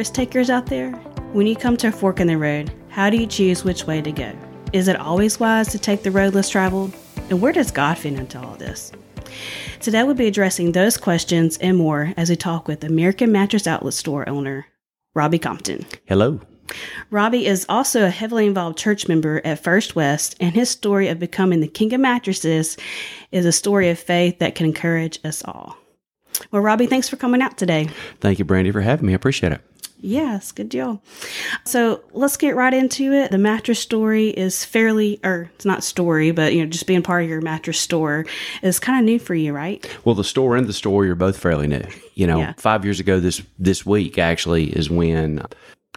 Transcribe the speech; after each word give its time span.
risk 0.00 0.14
takers 0.14 0.48
out 0.48 0.64
there? 0.64 0.92
When 1.34 1.46
you 1.46 1.54
come 1.54 1.76
to 1.76 1.88
a 1.88 1.92
fork 1.92 2.20
in 2.20 2.26
the 2.26 2.38
road, 2.38 2.72
how 2.88 3.10
do 3.10 3.18
you 3.18 3.26
choose 3.26 3.64
which 3.64 3.86
way 3.86 4.00
to 4.00 4.10
go? 4.10 4.32
Is 4.72 4.88
it 4.88 4.96
always 4.96 5.38
wise 5.38 5.68
to 5.72 5.78
take 5.78 6.02
the 6.02 6.10
road 6.10 6.32
less 6.32 6.48
traveled? 6.48 6.94
And 7.28 7.42
where 7.42 7.52
does 7.52 7.70
God 7.70 7.98
fit 7.98 8.14
into 8.14 8.40
all 8.40 8.54
this? 8.54 8.92
Today 9.78 10.02
we'll 10.02 10.14
be 10.14 10.26
addressing 10.26 10.72
those 10.72 10.96
questions 10.96 11.58
and 11.58 11.76
more 11.76 12.14
as 12.16 12.30
we 12.30 12.36
talk 12.36 12.66
with 12.66 12.82
American 12.82 13.30
Mattress 13.30 13.66
Outlet 13.66 13.92
Store 13.92 14.26
owner 14.26 14.64
Robbie 15.12 15.38
Compton. 15.38 15.84
Hello. 16.06 16.40
Robbie 17.10 17.44
is 17.44 17.66
also 17.68 18.06
a 18.06 18.10
heavily 18.10 18.46
involved 18.46 18.78
church 18.78 19.06
member 19.06 19.42
at 19.44 19.62
First 19.62 19.96
West, 19.96 20.34
and 20.40 20.54
his 20.54 20.70
story 20.70 21.08
of 21.08 21.18
becoming 21.18 21.60
the 21.60 21.68
king 21.68 21.92
of 21.92 22.00
mattresses 22.00 22.78
is 23.32 23.44
a 23.44 23.52
story 23.52 23.90
of 23.90 23.98
faith 23.98 24.38
that 24.38 24.54
can 24.54 24.64
encourage 24.64 25.18
us 25.26 25.44
all. 25.44 25.76
Well, 26.52 26.62
Robbie, 26.62 26.86
thanks 26.86 27.10
for 27.10 27.16
coming 27.16 27.42
out 27.42 27.58
today. 27.58 27.90
Thank 28.20 28.38
you, 28.38 28.46
Brandy, 28.46 28.70
for 28.70 28.80
having 28.80 29.06
me. 29.06 29.12
I 29.12 29.16
appreciate 29.16 29.52
it. 29.52 29.60
Yes, 30.02 30.50
good 30.52 30.68
deal. 30.68 31.02
So 31.64 32.02
let's 32.12 32.36
get 32.36 32.56
right 32.56 32.72
into 32.72 33.12
it. 33.12 33.30
The 33.30 33.38
mattress 33.38 33.78
story 33.78 34.28
is 34.28 34.64
fairly, 34.64 35.20
or 35.24 35.50
it's 35.54 35.64
not 35.64 35.84
story, 35.84 36.30
but 36.30 36.54
you 36.54 36.60
know, 36.64 36.70
just 36.70 36.86
being 36.86 37.02
part 37.02 37.22
of 37.24 37.28
your 37.28 37.40
mattress 37.40 37.78
store 37.78 38.24
is 38.62 38.78
kind 38.80 38.98
of 38.98 39.04
new 39.04 39.18
for 39.18 39.34
you, 39.34 39.52
right? 39.52 39.86
Well, 40.04 40.14
the 40.14 40.24
store 40.24 40.56
and 40.56 40.66
the 40.66 40.72
story 40.72 41.10
are 41.10 41.14
both 41.14 41.36
fairly 41.38 41.66
new. 41.66 41.84
You 42.14 42.26
know, 42.26 42.38
Yeah. 42.38 42.54
five 42.56 42.84
years 42.84 43.00
ago 43.00 43.20
this 43.20 43.42
this 43.58 43.84
week 43.86 44.18
actually 44.18 44.64
is 44.70 44.88
when 44.90 45.40
I 45.40 45.44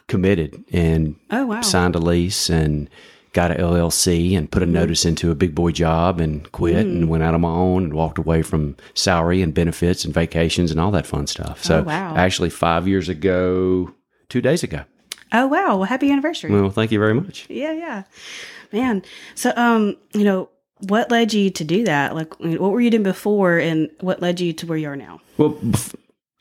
committed 0.07 0.63
and 0.71 1.15
Oh, 1.31 1.45
wow. 1.47 1.61
signed 1.61 1.95
a 1.95 1.99
lease 1.99 2.49
and 2.49 2.89
got 3.33 3.49
an 3.51 3.57
LLC 3.57 4.35
and 4.37 4.51
put 4.51 4.61
a 4.61 4.65
Mm-hmm. 4.65 4.73
notice 4.75 5.05
into 5.05 5.31
a 5.31 5.35
big 5.35 5.55
boy 5.55 5.71
job 5.71 6.19
and 6.19 6.51
quit 6.51 6.85
and 6.85 7.09
went 7.09 7.23
out 7.23 7.33
on 7.33 7.41
my 7.41 7.49
own 7.49 7.83
and 7.83 7.93
walked 7.93 8.19
away 8.19 8.43
from 8.43 8.75
salary 8.93 9.41
and 9.41 9.55
benefits 9.55 10.05
and 10.05 10.13
vacations 10.13 10.69
and 10.69 10.79
all 10.79 10.91
that 10.91 11.07
fun 11.07 11.25
stuff. 11.25 11.63
So 11.63 11.79
Oh, 11.79 11.83
wow. 11.83 12.15
actually 12.15 12.51
five 12.51 12.87
years 12.87 13.09
ago, 13.09 13.89
two 14.29 14.41
days 14.41 14.63
ago. 14.63 14.83
Oh, 15.31 15.47
wow. 15.47 15.77
Well, 15.77 15.83
happy 15.83 16.11
anniversary. 16.11 16.51
Well, 16.51 16.69
thank 16.69 16.91
you 16.91 16.99
very 16.99 17.13
much. 17.13 17.47
Yeah, 17.49 17.73
yeah. 17.73 18.03
Man. 18.71 19.01
So, 19.35 19.51
um, 19.55 19.97
you 20.13 20.23
know, 20.23 20.49
what 20.87 21.09
led 21.09 21.33
you 21.33 21.49
to 21.49 21.63
do 21.63 21.85
that? 21.85 22.13
Like, 22.15 22.39
what 22.39 22.71
were 22.71 22.81
you 22.81 22.91
doing 22.91 23.03
before 23.03 23.57
and 23.57 23.89
what 24.01 24.21
led 24.21 24.39
you 24.39 24.53
to 24.53 24.65
where 24.67 24.77
you 24.77 24.89
are 24.89 24.95
now? 24.95 25.21
Well, 25.37 25.53
bef- 25.53 25.95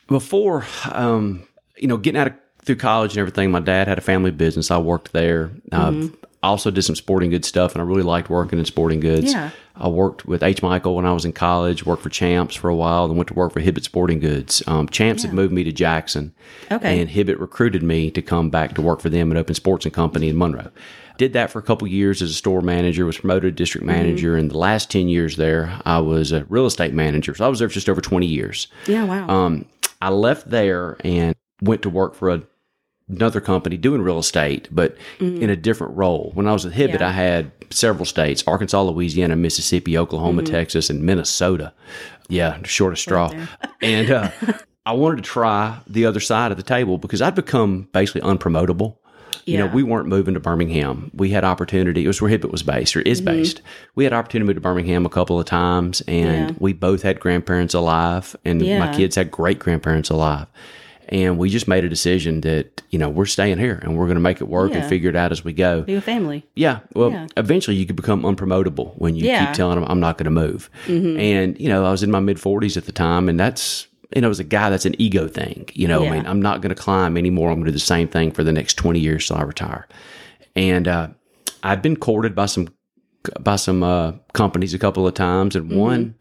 before, 0.08 0.66
um, 0.90 1.46
you 1.76 1.88
know, 1.88 1.96
getting 1.96 2.20
out 2.20 2.26
of 2.28 2.34
through 2.64 2.76
college 2.76 3.12
and 3.12 3.18
everything, 3.18 3.50
my 3.50 3.60
dad 3.60 3.88
had 3.88 3.98
a 3.98 4.02
family 4.02 4.30
business. 4.30 4.70
I 4.70 4.78
worked 4.78 5.12
there. 5.12 5.48
Mm-hmm. 5.70 6.14
I 6.42 6.48
also 6.48 6.70
did 6.70 6.82
some 6.82 6.96
sporting 6.96 7.30
goods 7.30 7.48
stuff, 7.48 7.72
and 7.72 7.82
I 7.82 7.84
really 7.84 8.02
liked 8.02 8.30
working 8.30 8.58
in 8.58 8.64
sporting 8.64 9.00
goods. 9.00 9.32
Yeah. 9.32 9.50
I 9.82 9.88
worked 9.88 10.24
with 10.26 10.42
H. 10.42 10.62
Michael 10.62 10.94
when 10.94 11.04
I 11.04 11.12
was 11.12 11.24
in 11.24 11.32
college. 11.32 11.84
Worked 11.84 12.02
for 12.04 12.08
Champs 12.08 12.54
for 12.54 12.70
a 12.70 12.74
while, 12.76 13.08
then 13.08 13.16
went 13.16 13.28
to 13.28 13.34
work 13.34 13.52
for 13.52 13.60
Hibbett 13.60 13.82
Sporting 13.84 14.20
Goods. 14.20 14.62
Um, 14.66 14.88
Champs 14.88 15.22
had 15.24 15.32
moved 15.34 15.52
me 15.52 15.64
to 15.64 15.72
Jackson, 15.72 16.32
Okay. 16.70 17.00
and 17.00 17.10
Hibbett 17.10 17.40
recruited 17.40 17.82
me 17.82 18.10
to 18.12 18.22
come 18.22 18.48
back 18.48 18.74
to 18.74 18.82
work 18.82 19.00
for 19.00 19.08
them 19.10 19.30
at 19.32 19.36
Open 19.36 19.54
Sports 19.54 19.84
and 19.84 19.92
Company 19.92 20.28
in 20.28 20.38
Monroe. 20.38 20.70
Did 21.18 21.34
that 21.34 21.50
for 21.50 21.58
a 21.58 21.62
couple 21.62 21.86
years 21.88 22.22
as 22.22 22.30
a 22.30 22.34
store 22.34 22.62
manager. 22.62 23.04
Was 23.04 23.18
promoted 23.18 23.42
to 23.56 23.62
district 23.62 23.86
Mm-hmm. 23.86 23.96
manager, 23.96 24.36
and 24.36 24.50
the 24.50 24.56
last 24.58 24.90
ten 24.90 25.08
years 25.08 25.36
there, 25.36 25.78
I 25.84 25.98
was 25.98 26.32
a 26.32 26.44
real 26.44 26.66
estate 26.66 26.94
manager. 26.94 27.34
So 27.34 27.44
I 27.44 27.48
was 27.48 27.58
there 27.58 27.68
for 27.68 27.74
just 27.74 27.88
over 27.90 28.00
twenty 28.00 28.26
years. 28.26 28.68
Yeah, 28.86 29.04
wow. 29.04 29.28
Um, 29.28 29.66
I 30.00 30.08
left 30.10 30.48
there 30.48 30.96
and 31.04 31.34
went 31.60 31.82
to 31.82 31.90
work 31.90 32.14
for 32.14 32.30
a, 32.30 32.42
another 33.12 33.40
company 33.40 33.76
doing 33.76 34.02
real 34.02 34.18
estate, 34.18 34.68
but 34.70 34.96
in 35.20 35.50
a 35.50 35.56
different 35.56 35.96
role. 35.96 36.30
When 36.34 36.46
I 36.48 36.52
was 36.52 36.66
at 36.66 36.72
Hibbett, 36.72 36.92
Mm-hmm. 36.94 37.00
Yeah. 37.02 37.08
I 37.08 37.12
had 37.12 37.52
several 37.70 38.04
states 38.04 38.42
Arkansas, 38.46 38.82
Louisiana, 38.82 39.36
Mississippi, 39.36 39.96
Oklahoma, 39.98 40.42
Mm-hmm. 40.42 40.52
Texas, 40.52 40.90
and 40.90 41.02
Minnesota. 41.02 41.72
Yeah, 42.28 42.58
short 42.64 42.92
of 42.92 42.98
straw. 42.98 43.30
and 43.82 44.10
uh, 44.10 44.30
I 44.86 44.92
wanted 44.92 45.16
to 45.16 45.22
try 45.22 45.78
the 45.86 46.06
other 46.06 46.20
side 46.20 46.50
of 46.50 46.56
the 46.56 46.62
table 46.62 46.98
because 46.98 47.20
I'd 47.22 47.34
become 47.34 47.88
basically 47.92 48.22
unpromotable. 48.22 48.96
You 49.44 49.58
know, 49.58 49.66
we 49.66 49.82
weren't 49.82 50.06
moving 50.06 50.34
to 50.34 50.40
Birmingham. 50.40 51.10
We 51.14 51.30
had 51.30 51.42
opportunity. 51.42 52.04
It 52.04 52.06
was 52.06 52.22
where 52.22 52.30
Hibbett 52.30 52.52
was 52.52 52.62
based 52.62 52.96
or 52.96 53.00
is 53.00 53.20
based. 53.20 53.60
We 53.96 54.04
had 54.04 54.12
opportunity 54.12 54.44
to 54.44 54.46
move 54.50 54.56
to 54.56 54.60
Birmingham 54.60 55.04
a 55.04 55.08
couple 55.08 55.40
of 55.40 55.46
times, 55.46 56.00
and 56.02 56.28
Mm-hmm. 56.28 56.48
Yeah. 56.50 56.56
we 56.60 56.72
both 56.74 57.02
had 57.02 57.18
grandparents 57.18 57.74
alive, 57.74 58.36
and 58.44 58.60
my 58.60 58.94
kids 58.94 59.16
had 59.16 59.32
great 59.32 59.58
grandparents 59.58 60.10
alive. 60.10 60.46
And 61.12 61.36
we 61.38 61.50
just 61.50 61.68
made 61.68 61.84
a 61.84 61.88
decision 61.90 62.40
that, 62.40 62.80
you 62.90 62.98
know, 62.98 63.10
we're 63.10 63.26
staying 63.26 63.58
here 63.58 63.78
and 63.82 63.96
we're 63.98 64.06
going 64.06 64.16
to 64.16 64.20
make 64.22 64.40
it 64.40 64.48
work 64.48 64.70
Yeah. 64.72 64.78
and 64.78 64.88
figure 64.88 65.10
it 65.10 65.14
out 65.16 65.30
as 65.30 65.44
we 65.44 65.52
go. 65.52 65.82
Be 65.82 65.92
a 65.94 66.00
family. 66.00 66.44
Yeah. 66.56 66.80
Well, 66.94 67.10
Yeah. 67.10 67.26
eventually 67.36 67.76
you 67.76 67.84
could 67.84 67.96
become 67.96 68.22
unpromotable 68.22 68.94
when 68.96 69.14
you 69.14 69.26
Yeah. 69.26 69.40
Mm-hmm. 69.40 69.46
keep 69.48 69.56
telling 69.56 69.78
them, 69.78 69.84
I'm 69.90 70.00
not 70.00 70.16
going 70.16 70.24
to 70.24 70.30
move. 70.30 70.70
And, 70.88 71.60
you 71.60 71.68
know, 71.68 71.84
I 71.84 71.90
was 71.90 72.02
in 72.02 72.10
my 72.10 72.20
mid 72.20 72.38
40s 72.38 72.78
at 72.78 72.86
the 72.86 72.92
time, 72.92 73.28
and 73.28 73.38
that's, 73.38 73.86
you 74.16 74.22
know, 74.22 74.30
as 74.30 74.40
a 74.40 74.44
guy, 74.44 74.70
that's 74.70 74.86
an 74.86 74.94
ego 74.98 75.28
thing. 75.28 75.68
You 75.74 75.86
know. 75.86 76.04
I 76.06 76.10
mean, 76.10 76.26
I'm 76.26 76.40
not 76.40 76.62
going 76.62 76.74
to 76.74 76.82
climb 76.82 77.18
anymore. 77.18 77.50
I'm 77.50 77.56
going 77.56 77.66
to 77.66 77.72
do 77.72 77.76
the 77.76 77.78
same 77.80 78.08
thing 78.08 78.32
for 78.32 78.42
the 78.42 78.52
next 78.52 78.74
20 78.74 78.98
years 78.98 79.26
till 79.26 79.36
I 79.36 79.42
retire. 79.42 79.86
And 80.56 80.88
uh, 80.88 81.08
I've 81.62 81.82
been 81.82 81.96
courted 81.96 82.34
by 82.34 82.46
some 82.46 82.68
by 83.40 83.56
some 83.56 83.82
uh, 83.82 84.12
companies 84.32 84.72
a 84.74 84.78
couple 84.78 85.06
of 85.06 85.12
times, 85.14 85.56
and 85.56 85.70
one 85.76 86.14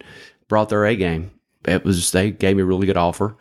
brought 0.49 0.67
their 0.69 0.85
A 0.85 0.95
game. 0.97 1.31
It 1.65 1.83
was 1.85 2.11
they 2.11 2.29
gave 2.31 2.55
me 2.57 2.61
a 2.61 2.65
really 2.65 2.85
good 2.87 2.97
offer, 2.97 3.35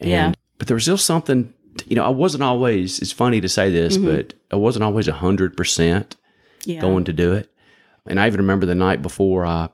and 0.00 0.10
Yeah. 0.10 0.32
But 0.62 0.68
there 0.68 0.76
was 0.76 0.84
still 0.84 0.96
something. 0.96 1.52
You 1.86 1.96
know, 1.96 2.04
I 2.04 2.10
wasn't 2.10 2.44
always. 2.44 3.00
It's 3.00 3.10
funny 3.10 3.40
to 3.40 3.48
say 3.48 3.68
this, 3.68 3.96
but 3.96 4.34
I 4.52 4.56
wasn't 4.56 4.84
always 4.84 5.08
hundred 5.08 5.56
percent 5.56 6.14
Yeah. 6.64 6.80
going 6.80 7.02
to 7.06 7.12
do 7.12 7.32
it. 7.32 7.50
And 8.06 8.20
I 8.20 8.28
even 8.28 8.38
remember 8.38 8.64
the 8.66 8.76
night 8.76 9.02
before 9.02 9.44
I 9.44 9.70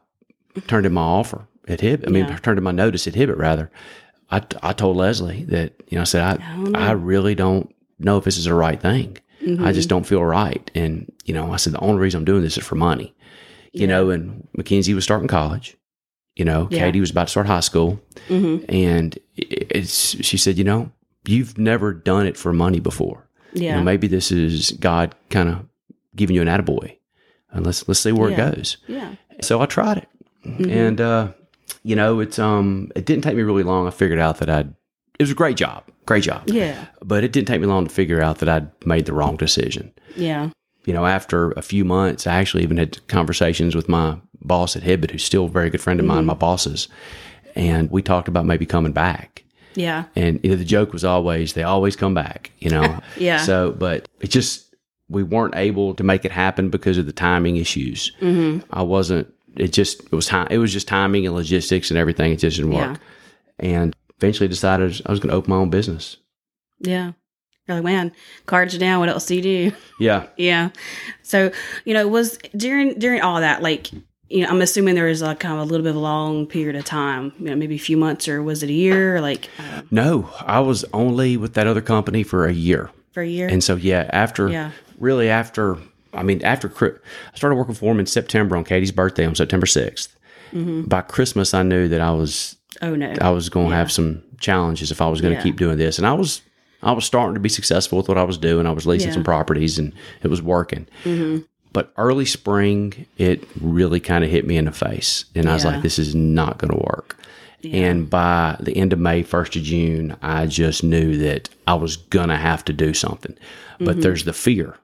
turned 0.67 0.87
in 0.87 0.95
my 0.95 1.03
offer 1.03 1.47
at 1.67 1.81
Hibbett. 1.81 2.07
I 2.07 2.11
mean, 2.11 2.25
Yeah. 2.25 2.35
I 2.37 2.39
turned 2.39 2.57
in 2.57 2.65
my 2.65 2.71
notice 2.71 3.07
at 3.07 3.13
Hibbett 3.13 3.37
rather. 3.37 3.71
I, 4.31 4.41
I 4.63 4.73
told 4.73 4.97
Leslie 4.97 5.45
that 5.45 5.75
you 5.89 5.97
know 5.97 6.03
I 6.03 6.05
said 6.05 6.23
I 6.41 6.71
I 6.75 6.93
really 6.93 7.35
don't 7.35 7.71
know 7.99 8.17
if 8.17 8.25
this 8.25 8.39
is 8.39 8.45
the 8.47 8.55
right 8.55 8.81
thing. 8.81 9.19
I 9.61 9.73
just 9.73 9.91
don't 9.91 10.07
feel 10.07 10.25
right. 10.25 10.71
And 10.75 11.13
you 11.27 11.35
know 11.35 11.53
I 11.53 11.57
said 11.57 11.75
the 11.75 11.81
only 11.81 12.01
reason 12.01 12.19
I'm 12.21 12.25
doing 12.25 12.43
this 12.43 12.57
is 12.57 12.65
for 12.65 12.77
money. 12.77 13.15
You 13.73 13.87
know, 13.87 14.09
and 14.09 14.49
Mackenzie 14.57 14.95
was 14.95 15.05
starting 15.05 15.29
college. 15.29 15.77
You 16.37 16.45
know, 16.45 16.69
Yeah. 16.71 16.79
Katie 16.85 17.01
was 17.01 17.11
about 17.11 17.25
to 17.27 17.31
start 17.33 17.47
high 17.49 17.61
school, 17.61 18.01
Mhm. 18.29 18.65
and 18.69 19.19
it's 19.71 20.23
she 20.25 20.37
said, 20.37 20.59
you 20.59 20.65
know, 20.65 20.91
you've 21.27 21.59
never 21.59 21.93
done 21.93 22.27
it 22.27 22.37
for 22.37 22.53
money 22.53 22.81
before. 22.81 23.29
You 23.55 23.73
know, 23.73 23.83
maybe 23.83 24.07
this 24.09 24.31
is 24.31 24.73
God 24.73 25.15
kind 25.31 25.49
of 25.49 25.67
giving 26.15 26.37
you 26.37 26.43
an 26.43 26.49
attaboy. 26.49 26.97
And 27.51 27.65
let's 27.65 27.87
let's 27.89 28.01
see 28.01 28.13
where 28.13 28.31
Yeah. 28.31 28.49
it 28.51 28.55
goes. 28.57 28.77
yeah. 28.87 29.15
So 29.41 29.61
I 29.61 29.67
tried 29.67 29.99
it. 29.99 30.09
And 30.45 31.01
uh, 31.01 31.33
you 31.83 31.97
know, 31.97 32.21
it's 32.21 32.39
um 32.39 32.91
it 32.95 33.05
didn't 33.07 33.25
take 33.25 33.37
me 33.37 33.43
really 33.43 33.63
long. 33.63 33.87
I 33.87 33.91
figured 33.91 34.19
out 34.19 34.39
that 34.39 34.51
I'd 34.51 34.69
it 35.19 35.23
was 35.23 35.31
a 35.31 35.35
great 35.35 35.57
job. 35.57 35.85
Great 36.07 36.23
job. 36.25 36.43
Yeah. 36.49 36.87
But 37.03 37.25
it 37.25 37.33
didn't 37.33 37.49
take 37.49 37.61
me 37.61 37.67
long 37.67 37.87
to 37.89 37.95
figure 37.95 38.21
out 38.23 38.39
that 38.39 38.49
I'd 38.49 38.71
made 38.87 39.07
the 39.07 39.13
wrong 39.13 39.37
decision. 39.37 39.93
Yeah. 40.15 40.51
You 40.85 40.93
know, 40.95 41.05
after 41.07 41.51
a 41.53 41.63
few 41.63 41.85
months, 41.85 42.27
I 42.27 42.35
actually 42.37 42.63
even 42.63 42.77
had 42.77 43.07
conversations 43.09 43.75
with 43.75 43.89
my 43.89 44.19
boss 44.41 44.77
at 44.77 44.83
Hibbett, 44.83 45.11
who's 45.11 45.25
still 45.25 45.47
a 45.47 45.51
very 45.51 45.69
good 45.71 45.81
friend 45.83 46.01
of 46.01 46.07
mine, 46.07 46.25
my 46.25 46.35
bosses. 46.35 46.89
And 47.55 47.91
we 47.91 48.01
talked 48.03 48.29
about 48.29 48.47
maybe 48.47 48.65
coming 48.65 48.93
back. 48.93 49.45
Yeah. 49.79 50.05
And 50.17 50.41
you 50.43 50.51
know, 50.51 50.57
the 50.57 50.65
joke 50.65 50.93
was 50.93 51.05
always 51.05 51.53
they 51.53 51.63
always 51.63 51.97
come 51.97 52.15
back, 52.15 52.51
you 52.59 52.71
know. 52.71 53.01
Yeah. 53.17 53.39
So, 53.39 53.73
but 53.73 54.09
it 54.21 54.29
just 54.29 54.75
we 55.09 55.23
weren't 55.23 55.55
able 55.57 55.95
to 55.95 56.03
make 56.05 56.25
it 56.25 56.33
happen 56.33 56.69
because 56.69 56.99
of 56.99 57.07
the 57.07 57.13
timing 57.13 57.57
issues. 57.57 58.13
Mm-hmm. 58.21 58.67
I 58.71 58.83
wasn't. 58.83 59.33
It 59.57 59.73
just 59.73 60.03
it 60.05 60.13
was 60.13 60.27
time. 60.27 60.49
It 60.51 60.59
was 60.59 60.73
just 60.73 60.89
timing 60.89 61.27
and 61.27 61.35
logistics 61.35 61.91
and 61.91 61.99
everything. 61.99 62.33
It 62.33 62.37
just 62.37 62.57
didn't 62.57 62.73
work. 62.73 62.99
And 63.59 63.95
eventually 64.19 64.49
decided 64.49 65.01
I 65.07 65.11
was 65.11 65.21
going 65.21 65.31
to 65.31 65.37
open 65.37 65.51
my 65.51 65.57
own 65.57 65.71
business. 65.71 66.17
Yeah. 66.81 67.13
You're 67.67 67.77
like, 67.77 67.85
man, 67.85 68.13
cards 68.47 68.75
are 68.75 68.79
down. 68.79 69.01
What 69.01 69.09
else 69.09 69.27
do 69.27 69.37
you 69.37 69.43
do? 69.43 69.73
Yeah. 70.01 70.27
Yeah. 70.37 70.71
So, 71.23 71.51
you 71.85 71.95
know, 71.95 72.09
was 72.09 72.39
during 72.57 72.99
during 72.99 73.21
all 73.21 73.41
that, 73.41 73.63
like, 73.63 73.91
you 74.31 74.43
know, 74.43 74.49
I'm 74.49 74.61
assuming 74.63 74.95
there 74.95 75.07
was 75.07 75.23
like 75.23 75.41
kind 75.41 75.55
of 75.55 75.61
a 75.61 75.65
little 75.65 75.83
bit 75.85 75.91
of 75.91 75.97
a 75.97 76.01
long 76.01 76.47
period 76.47 76.77
of 76.77 76.85
time, 76.85 77.33
you 77.39 77.47
know, 77.47 77.57
maybe 77.57 77.75
a 77.77 77.79
few 77.79 77.97
months 77.97 78.29
or 78.29 78.43
was 78.43 78.63
it 78.63 78.69
a 78.71 78.73
year 78.73 79.17
or 79.17 79.21
like 79.21 79.49
uh, 79.59 79.83
No, 79.91 80.29
I 80.41 80.61
was 80.61 80.85
only 80.93 81.37
with 81.37 81.55
that 81.55 81.67
other 81.67 81.81
company 81.81 82.23
for 82.23 82.47
a 82.47 82.53
year. 82.53 82.91
for 83.13 83.23
a 83.23 83.27
year? 83.27 83.49
And 83.49 83.63
so, 83.65 83.77
yeah, 83.77 84.09
after 84.13 84.49
Yeah. 84.49 84.71
really 84.99 85.29
after, 85.31 85.79
I 86.13 86.23
mean, 86.23 86.43
after 86.45 86.69
I 86.69 87.37
started 87.37 87.57
working 87.57 87.75
for 87.75 87.91
him 87.93 88.01
in 88.01 88.07
September 88.07 88.57
on 88.57 88.65
Katie's 88.65 88.93
birthday 88.93 89.25
on 89.27 89.35
September 89.35 89.67
6th. 89.67 90.09
Mm-hmm. 90.53 90.83
By 90.83 91.03
Christmas, 91.03 91.53
I 91.55 91.63
knew 91.63 91.89
that 91.89 92.01
I 92.01 92.11
was 92.11 92.57
oh 92.83 92.95
no. 92.95 93.15
I 93.21 93.31
was 93.31 93.49
going 93.49 93.71
to 93.71 93.77
have 93.77 93.91
some 93.93 94.23
challenges 94.41 94.91
if 94.91 95.01
I 95.03 95.09
was 95.09 95.21
going 95.21 95.33
to 95.35 95.39
Yeah. 95.39 95.43
keep 95.43 95.57
doing 95.57 95.77
this. 95.79 95.99
And 95.99 96.07
I 96.07 96.13
was 96.15 96.41
I 96.83 96.93
was 96.93 97.05
starting 97.05 97.35
to 97.35 97.41
be 97.41 97.49
successful 97.49 97.99
with 97.99 98.09
what 98.09 98.17
I 98.19 98.23
was 98.25 98.39
doing. 98.39 98.67
I 98.67 98.71
was 98.71 98.87
leasing 98.87 99.09
Yeah. 99.09 99.15
some 99.15 99.25
properties 99.25 99.79
and 99.79 99.93
it 100.23 100.29
was 100.29 100.41
working. 100.41 100.87
But 101.73 101.93
early 101.97 102.25
spring, 102.25 103.07
it 103.19 103.47
really 103.61 104.01
kind 104.01 104.25
of 104.25 104.31
hit 104.31 104.47
me 104.47 104.57
in 104.57 104.65
the 104.65 104.73
face, 104.73 105.25
and 105.35 105.49
I 105.49 105.55
was 105.55 105.65
like, 105.65 105.83
"This 105.83 105.99
is 105.99 106.15
not 106.15 106.59
going 106.59 106.73
to 106.73 106.85
work." 106.85 107.17
And 107.65 108.09
by 108.09 108.57
the 108.61 108.77
end 108.77 108.93
of 108.93 109.01
May, 109.01 109.23
first 109.23 109.57
of 109.57 109.63
June, 109.63 110.17
I 110.23 110.47
just 110.47 110.85
knew 110.85 111.19
that 111.19 111.49
I 111.67 111.75
was 111.75 111.97
gonna 111.97 112.37
have 112.37 112.65
to 112.67 112.73
do 112.73 112.95
something. 112.95 113.37
But 113.79 113.89
mm-hmm. 113.89 114.01
there's 114.01 114.25
the 114.25 114.33
fear 114.33 114.77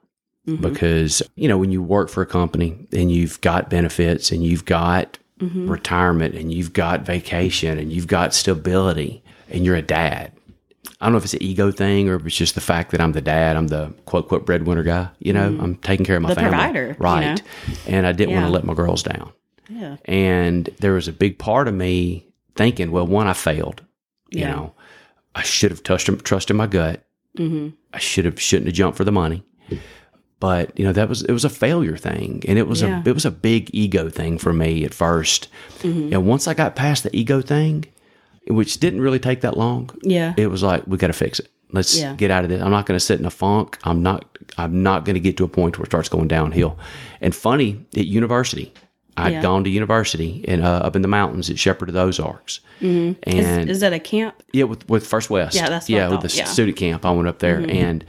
mm-hmm. 0.46 0.62
because 0.62 1.22
you 1.36 1.48
know 1.48 1.58
when 1.58 1.70
you 1.70 1.82
work 1.82 2.08
for 2.08 2.22
a 2.22 2.26
company 2.26 2.86
and 2.92 3.12
you've 3.12 3.40
got 3.40 3.70
benefits 3.70 4.32
and 4.32 4.42
you've 4.42 4.64
got 4.64 5.18
mm-hmm. 5.38 5.70
retirement 5.70 6.34
and 6.34 6.52
you've 6.52 6.72
got 6.72 7.02
vacation 7.02 7.78
and 7.78 7.92
you've 7.92 8.06
got 8.06 8.34
stability 8.34 9.22
and 9.50 9.64
you're 9.64 9.76
a 9.76 9.82
dad. 9.82 10.32
I 11.04 11.06
don't 11.08 11.12
know 11.12 11.18
if 11.18 11.24
it's 11.24 11.34
an 11.34 11.42
ego 11.42 11.70
thing 11.70 12.08
or 12.08 12.14
if 12.16 12.26
it's 12.26 12.34
just 12.36 12.54
the 12.54 12.62
fact 12.62 12.90
that 12.92 13.00
I'm 13.02 13.12
the 13.12 13.20
dad. 13.20 13.56
I'm 13.56 13.66
the 13.68 13.92
quote 14.06 14.26
quote 14.28 14.46
breadwinner 14.46 14.82
guy. 14.82 15.08
You 15.18 15.34
know, 15.34 15.46
I'm 15.60 15.76
taking 15.76 16.06
care 16.06 16.16
of 16.16 16.22
my 16.22 16.30
The 16.30 16.36
family, 16.36 16.50
provider, 16.50 16.86
you 16.88 16.96
right? 16.98 17.42
And 17.86 18.06
I 18.06 18.12
didn't 18.12 18.34
want 18.34 18.46
to 18.46 18.52
let 18.52 18.64
my 18.64 18.72
girls 18.74 19.02
down. 19.02 19.32
Yeah. 19.68 19.96
And 20.06 20.68
there 20.80 20.92
was 20.94 21.06
a 21.08 21.12
big 21.12 21.38
part 21.38 21.68
of 21.68 21.74
me 21.74 22.26
thinking, 22.56 22.90
well, 22.90 23.06
one, 23.06 23.26
I 23.26 23.34
failed. 23.34 23.82
You 24.30 24.40
Yeah. 24.40 24.50
know, 24.54 24.74
I 25.34 25.42
should 25.42 25.70
have 25.72 25.82
trusted 25.82 26.24
trusted 26.24 26.56
my 26.56 26.66
gut. 26.66 27.04
Mm-hmm. 27.38 27.68
I 27.92 27.98
should 27.98 28.24
have 28.24 28.40
shouldn't 28.40 28.68
have 28.68 28.74
jumped 28.74 28.96
for 28.96 29.04
the 29.04 29.12
money. 29.12 29.44
But 30.40 30.78
you 30.78 30.84
know 30.84 30.92
that 30.92 31.08
was 31.08 31.22
it 31.22 31.32
was 31.32 31.44
a 31.44 31.48
failure 31.50 31.96
thing, 31.96 32.42
and 32.46 32.58
it 32.58 32.66
was 32.66 32.82
Yeah. 32.82 33.02
a 33.04 33.08
it 33.08 33.12
was 33.14 33.24
a 33.24 33.30
big 33.30 33.70
ego 33.72 34.08
thing 34.10 34.36
for 34.38 34.52
me 34.52 34.84
at 34.84 34.90
1st 34.92 35.48
Mm-hmm. 35.82 36.12
And 36.12 36.26
once 36.26 36.46
I 36.48 36.54
got 36.54 36.76
past 36.76 37.02
the 37.02 37.16
ego 37.16 37.40
thing, 37.40 37.84
which 38.48 38.78
didn't 38.80 39.00
really 39.00 39.18
take 39.18 39.40
that 39.42 39.56
long, 39.56 39.90
Yeah. 40.02 40.34
it 40.36 40.48
was 40.48 40.62
like 40.62 40.86
we 40.86 40.96
got 40.98 41.08
to 41.08 41.12
fix 41.12 41.38
it. 41.40 41.48
Let's 41.72 41.98
Yeah. 41.98 42.14
get 42.14 42.30
out 42.30 42.44
of 42.44 42.50
this. 42.50 42.62
I'm 42.62 42.70
not 42.70 42.86
going 42.86 42.96
to 42.98 43.04
sit 43.04 43.18
in 43.18 43.26
a 43.26 43.30
funk. 43.30 43.78
I'm 43.84 44.02
not. 44.02 44.24
I'm 44.58 44.82
not 44.82 45.04
going 45.04 45.14
to 45.14 45.20
get 45.20 45.36
to 45.38 45.44
a 45.44 45.48
point 45.48 45.76
where 45.78 45.84
it 45.84 45.88
starts 45.88 46.08
going 46.08 46.28
downhill. 46.28 46.78
And 47.20 47.34
funny 47.34 47.80
at 47.96 48.06
university, 48.06 48.72
I'd 49.16 49.32
Yeah. 49.32 49.42
gone 49.42 49.64
to 49.64 49.70
university 49.70 50.44
in 50.46 50.62
uh, 50.62 50.80
up 50.84 50.94
in 50.94 51.02
the 51.02 51.08
mountains 51.08 51.50
at 51.50 51.58
Shepherd 51.58 51.88
of 51.88 51.94
the 51.94 52.00
Ozarks, 52.02 52.60
and 52.80 53.16
Is, 53.26 53.68
is 53.68 53.80
that 53.80 53.92
a 53.92 53.98
camp? 53.98 54.34
yeah, 54.52 54.64
with 54.64 54.88
with 54.88 55.06
First 55.06 55.30
West. 55.30 55.56
Yeah, 55.56 55.68
that's 55.68 55.88
yeah, 55.88 56.08
with 56.08 56.20
the 56.20 56.28
yeah. 56.36 56.44
Mm-hmm. 56.44 56.52
student 56.52 56.76
camp. 56.76 57.04
I 57.04 57.10
went 57.10 57.26
up 57.28 57.38
there, 57.40 57.64
and 57.68 58.04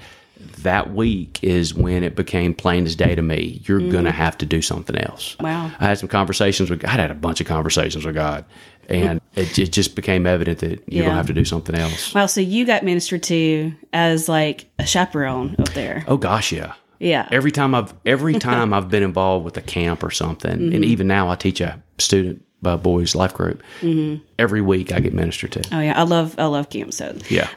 that 0.60 0.94
week 0.94 1.40
is 1.42 1.74
when 1.74 2.04
it 2.04 2.16
became 2.16 2.54
plain 2.54 2.86
as 2.86 2.96
day 2.96 3.16
to 3.16 3.22
me. 3.22 3.62
You're 3.66 3.80
Mm-hmm. 3.80 3.92
gonna 3.92 4.12
have 4.12 4.38
to 4.40 4.46
do 4.46 4.62
something 4.62 4.96
else. 4.98 5.36
Wow. 5.40 5.72
I 5.80 5.86
had 5.86 5.98
some 5.98 6.10
conversations 6.10 6.70
with. 6.70 6.80
God. 6.82 6.90
I 7.00 7.02
had 7.02 7.12
a 7.12 7.16
bunch 7.16 7.40
of 7.42 7.48
conversations 7.48 8.06
with 8.06 8.16
God, 8.16 8.46
and 8.90 9.22
it, 9.36 9.58
it 9.60 9.72
just 9.72 9.96
became 9.96 10.26
evident 10.26 10.60
that 10.60 10.70
you're 10.88 11.04
Yeah. 11.04 11.06
gonna 11.06 11.16
have 11.18 11.28
to 11.28 11.34
do 11.34 11.46
something 11.46 11.76
else. 11.76 12.14
Wow. 12.14 12.26
So 12.28 12.42
you 12.42 12.66
got 12.66 12.84
ministered 12.84 13.24
to 13.24 13.74
as 13.94 14.28
like 14.30 14.66
a 14.80 14.86
chaperone 14.86 15.56
up 15.60 15.70
there. 15.70 16.04
Oh 16.08 16.18
gosh, 16.18 16.52
yeah. 16.52 16.74
Yeah. 17.00 17.28
Every 17.32 17.52
time 17.52 17.76
I've 17.76 17.94
every 18.06 18.36
time 18.36 18.74
I've 18.74 18.90
been 18.90 19.04
involved 19.04 19.46
with 19.46 19.58
a 19.58 19.62
camp 19.62 20.04
or 20.04 20.12
something, 20.12 20.52
Mm-hmm. 20.58 20.76
and 20.76 20.86
even 20.86 21.08
now 21.08 21.30
I 21.30 21.36
teach 21.36 21.60
a 21.62 21.82
student 21.98 22.42
uh, 22.64 22.78
boys 22.78 23.14
life 23.14 23.34
group. 23.34 23.62
Mm-hmm. 23.82 24.24
Every 24.40 24.62
week 24.62 24.92
I 24.92 25.00
get 25.00 25.14
ministered 25.14 25.52
to. 25.52 25.64
Oh 25.74 25.82
yeah, 25.82 26.00
I 26.00 26.04
love 26.04 26.36
I 26.40 26.46
love 26.46 26.70
camp. 26.70 26.94
So 26.94 27.16
Yeah. 27.30 27.50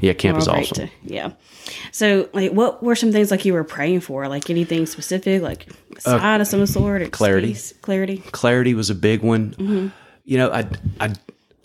Yeah, 0.00 0.14
camp 0.14 0.38
is 0.38 0.48
awesome. 0.48 0.88
to- 0.88 0.90
yeah. 1.04 1.32
So 1.92 2.28
like, 2.32 2.52
what 2.52 2.82
were 2.82 2.96
some 2.96 3.12
things 3.12 3.30
like 3.30 3.44
you 3.44 3.52
were 3.52 3.62
praying 3.62 4.00
for? 4.00 4.26
Like 4.26 4.48
anything 4.50 4.86
specific, 4.86 5.42
like 5.42 5.66
sign 5.98 6.40
of 6.40 6.46
some 6.48 6.64
sort, 6.66 7.02
or 7.02 7.04
Uh, 7.04 7.08
clarity. 7.10 7.52
space, 7.54 7.74
clarity. 7.82 8.22
clarity 8.32 8.74
was 8.74 8.88
a 8.90 8.94
big 8.94 9.22
one. 9.22 9.50
Mm-hmm. 9.58 9.88
You 10.28 10.36
know, 10.38 10.50
I, 10.50 10.66
I, 11.00 11.14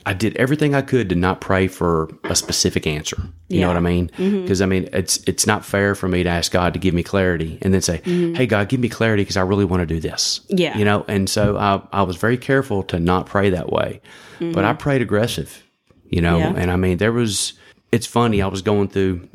I 0.06 0.14
did 0.14 0.36
everything 0.38 0.74
I 0.74 0.82
could 0.82 1.10
to 1.10 1.16
not 1.16 1.42
pray 1.42 1.68
for 1.68 2.10
a 2.24 2.36
specific 2.36 2.88
answer. 2.88 3.18
You 3.50 3.60
know 3.62 3.68
Yeah. 3.68 3.68
Mm-hmm. 3.68 3.68
what 3.68 3.78
I 3.78 4.28
mean? 4.30 4.42
Because 4.44 4.62
I 4.62 4.66
mean, 4.66 4.88
it's 4.94 5.18
it's 5.28 5.46
not 5.46 5.66
fair 5.66 5.96
for 5.96 6.08
me 6.08 6.24
to 6.24 6.30
ask 6.30 6.52
God 6.52 6.74
to 6.74 6.80
give 6.80 6.94
me 6.94 7.04
clarity 7.04 7.58
and 7.62 7.74
then 7.74 7.82
say, 7.82 8.02
"Hey, 8.38 8.46
God, 8.48 8.70
give 8.70 8.80
me 8.80 8.90
clarity 8.90 9.24
because 9.24 9.38
I 9.38 9.42
really 9.42 9.66
want 9.66 9.82
to 9.82 9.86
do 9.96 10.00
this." 10.00 10.40
Mm-hmm. 10.48 10.58
Yeah. 10.60 10.78
you 10.78 10.86
know. 10.86 11.04
And 11.08 11.30
so 11.30 11.58
I, 11.58 11.82
I 11.92 12.04
was 12.04 12.16
very 12.16 12.38
careful 12.38 12.84
to 12.84 13.00
not 13.00 13.26
pray 13.26 13.50
that 13.52 13.70
way, 13.72 14.02
but 14.40 14.64
I 14.66 14.74
prayed 14.74 15.02
aggressive. 15.02 15.62
You 16.10 16.22
know, 16.22 16.38
Mm-hmm. 16.40 16.56
Yeah. 16.56 16.62
and 16.62 16.72
I 16.72 16.76
mean, 16.78 16.98
there 16.98 17.12
was. 17.14 17.54
It's 17.92 18.08
funny. 18.08 18.42
I 18.42 18.48
was 18.48 18.62
going 18.64 18.88
through 18.88 19.28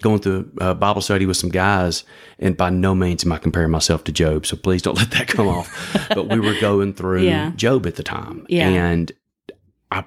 going 0.00 0.18
through 0.20 0.50
a 0.60 0.74
Bible 0.74 1.00
study 1.00 1.26
with 1.26 1.36
some 1.36 1.50
guys, 1.50 2.04
and 2.38 2.56
by 2.56 2.70
no 2.70 2.94
means 2.94 3.24
am 3.24 3.32
I 3.32 3.38
comparing 3.38 3.70
myself 3.70 4.04
to 4.04 4.12
Job, 4.12 4.46
so 4.46 4.56
please 4.56 4.82
don't 4.82 4.96
let 4.98 5.10
that 5.12 5.28
come 5.28 5.48
off. 5.48 6.06
But 6.10 6.28
we 6.28 6.40
were 6.40 6.58
going 6.60 6.94
through 6.94 7.22
Yeah. 7.22 7.52
Job 7.56 7.86
at 7.86 7.96
the 7.96 8.02
time, 8.02 8.46
Yeah. 8.48 8.68
and 8.68 9.12
I 9.90 10.04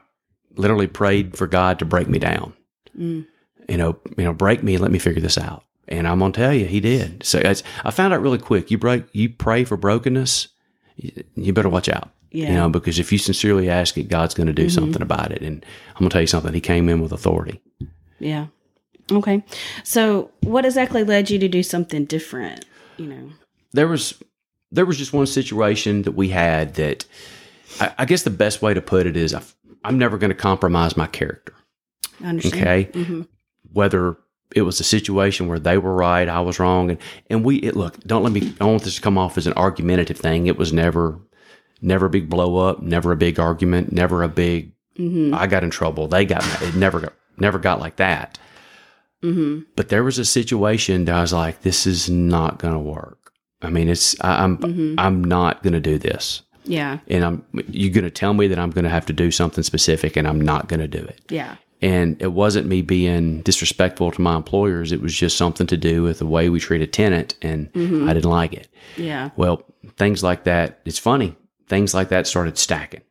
literally 0.56 0.88
prayed 0.88 1.38
for 1.38 1.48
God 1.48 1.80
to 1.80 1.86
break 1.86 2.08
me 2.08 2.20
down. 2.20 2.54
Mm. 2.98 3.26
You 3.68 3.78
know, 3.78 4.00
you 4.18 4.24
know, 4.24 4.34
break 4.34 4.64
me 4.64 4.74
and 4.76 4.82
let 4.82 4.92
me 4.92 5.00
figure 5.00 5.22
this 5.22 5.38
out. 5.38 5.64
And 5.88 6.08
I'm 6.08 6.20
gonna 6.20 6.34
tell 6.34 6.54
you, 6.54 6.66
He 6.66 6.80
did. 6.80 7.24
So 7.24 7.40
it's, 7.40 7.64
I 7.84 7.92
found 7.92 8.14
out 8.14 8.22
really 8.22 8.38
quick. 8.40 8.72
You 8.72 8.78
break, 8.78 9.06
you 9.14 9.30
pray 9.30 9.64
for 9.64 9.78
brokenness, 9.78 10.48
you, 11.36 11.54
better 11.54 11.70
watch 11.70 11.90
out. 11.90 12.10
Yeah. 12.32 12.46
Mm-hmm. 12.46 12.54
You 12.54 12.60
know, 12.60 12.70
because 12.70 13.00
if 13.00 13.12
you 13.12 13.18
sincerely 13.18 13.70
ask 13.70 13.98
it, 13.98 14.04
God's 14.10 14.34
going 14.36 14.48
to 14.48 14.54
do 14.54 14.70
something 14.70 15.02
about 15.02 15.32
it. 15.32 15.42
And 15.42 15.66
I'm 15.96 16.00
going 16.00 16.10
to 16.10 16.14
tell 16.14 16.22
you 16.22 16.28
something. 16.28 16.54
He 16.54 16.62
came 16.62 16.88
in 16.90 17.02
with 17.02 17.12
authority. 17.12 17.60
Yeah. 18.20 18.48
Okay. 19.12 19.44
So 19.84 20.32
what 20.42 20.66
exactly 20.66 21.04
led 21.04 21.30
you 21.30 21.40
to 21.40 21.48
do 21.48 21.64
something 21.64 22.06
different? 22.06 22.66
You 22.98 23.08
know. 23.08 23.30
there 23.74 23.88
was 23.88 24.14
there 24.72 24.86
was 24.86 24.98
just 24.98 25.14
one 25.14 25.26
situation 25.26 26.02
that 26.04 26.12
we 26.12 26.30
had 26.30 26.76
that 26.76 27.06
I, 27.80 27.92
I 28.00 28.06
guess 28.06 28.24
the 28.24 28.30
best 28.30 28.62
way 28.62 28.74
to 28.74 28.82
put 28.82 29.08
it 29.08 29.16
is 29.18 29.34
I've, 29.34 29.56
I'm 29.84 29.98
never 29.98 30.18
going 30.18 30.30
to 30.32 30.36
compromise 30.36 30.98
my 30.98 31.08
character. 31.08 31.54
I 32.24 32.28
understand. 32.28 32.62
Okay, 32.62 32.90
Mhm. 32.94 33.28
whether 33.72 34.18
it 34.56 34.64
was 34.64 34.80
a 34.80 34.84
situation 34.84 35.48
where 35.48 35.60
they 35.60 35.78
were 35.78 35.94
right, 35.94 36.28
I 36.28 36.42
was 36.42 36.60
wrong, 36.60 36.90
and 36.92 37.00
and 37.30 37.46
we 37.46 37.58
it, 37.58 37.76
look. 37.76 38.00
Don't 38.06 38.24
let 38.24 38.34
me. 38.34 38.42
I 38.42 38.50
don't 38.66 38.72
want 38.72 38.84
this 38.84 38.96
to 38.96 39.02
come 39.02 39.18
off 39.18 39.38
as 39.38 39.48
an 39.48 39.54
argumentative 39.54 40.18
thing. 40.18 40.48
It 40.48 40.58
was 40.58 40.74
never 40.74 41.20
never 41.82 42.08
a 42.08 42.10
big 42.10 42.30
blow 42.30 42.58
up, 42.58 42.82
never 42.82 43.12
a 43.14 43.16
big 43.16 43.40
argument, 43.40 43.94
never 43.94 44.24
a 44.24 44.28
big. 44.28 44.74
Mm-hmm. 44.98 45.34
I 45.34 45.48
got 45.48 45.64
in 45.64 45.70
trouble. 45.70 46.08
They 46.10 46.26
got. 46.26 46.44
It 46.62 46.76
never 46.76 47.00
got 47.00 47.14
never 47.38 47.58
got 47.60 47.80
like 47.80 47.96
that. 47.96 48.38
Mm-hmm. 49.24 49.62
But 49.76 49.90
there 49.90 50.04
was 50.04 50.18
a 50.18 50.26
situation 50.26 51.06
that 51.06 51.16
I 51.16 51.22
was 51.22 51.34
like, 51.34 51.62
this 51.62 51.86
is 51.86 52.10
not 52.10 52.60
going 52.60 52.74
to 52.74 52.80
work. 52.80 53.32
I 53.62 53.70
mean, 53.70 53.90
it's 53.90 54.16
I, 54.22 54.44
I'm 54.44 54.58
Mm-hmm. 54.58 54.96
I'm 55.00 55.24
not 55.24 55.62
going 55.64 55.74
to 55.74 55.80
do 55.82 55.98
this, 55.98 56.42
Yeah. 56.64 57.00
and 57.08 57.26
I'm 57.26 57.44
you're 57.70 57.92
going 57.94 58.06
to 58.06 58.10
tell 58.12 58.34
me 58.34 58.48
that 58.48 58.58
I'm 58.60 58.72
going 58.72 58.86
to 58.86 58.90
have 58.90 59.06
to 59.08 59.14
do 59.14 59.32
something 59.32 59.64
specific, 59.64 60.16
and 60.16 60.28
I'm 60.28 60.40
not 60.40 60.68
going 60.70 60.80
to 60.80 60.88
do 60.88 61.00
it. 61.04 61.20
Yeah. 61.30 61.56
And 61.82 62.22
it 62.22 62.34
wasn't 62.34 62.68
me 62.68 62.82
being 62.82 63.42
disrespectful 63.42 64.12
to 64.12 64.22
my 64.22 64.36
employers. 64.36 64.92
It 64.92 65.02
was 65.02 65.14
just 65.16 65.38
something 65.38 65.66
to 65.68 65.78
do 65.78 66.04
with 66.04 66.20
the 66.20 66.26
way 66.26 66.50
we 66.50 66.60
treat 66.60 66.82
a 66.82 66.88
tenant, 66.88 67.36
and 67.42 67.72
Mm-hmm. 67.74 68.08
I 68.10 68.14
didn't 68.14 68.30
like 68.32 68.54
it. 68.54 68.68
Yeah. 68.98 69.30
Well, 69.36 69.64
things 69.98 70.24
like 70.24 70.44
that. 70.46 70.80
It's 70.86 71.00
funny. 71.00 71.36
Things 71.68 71.94
like 71.94 72.10
that 72.10 72.28
started 72.28 72.58
stacking. 72.58 73.02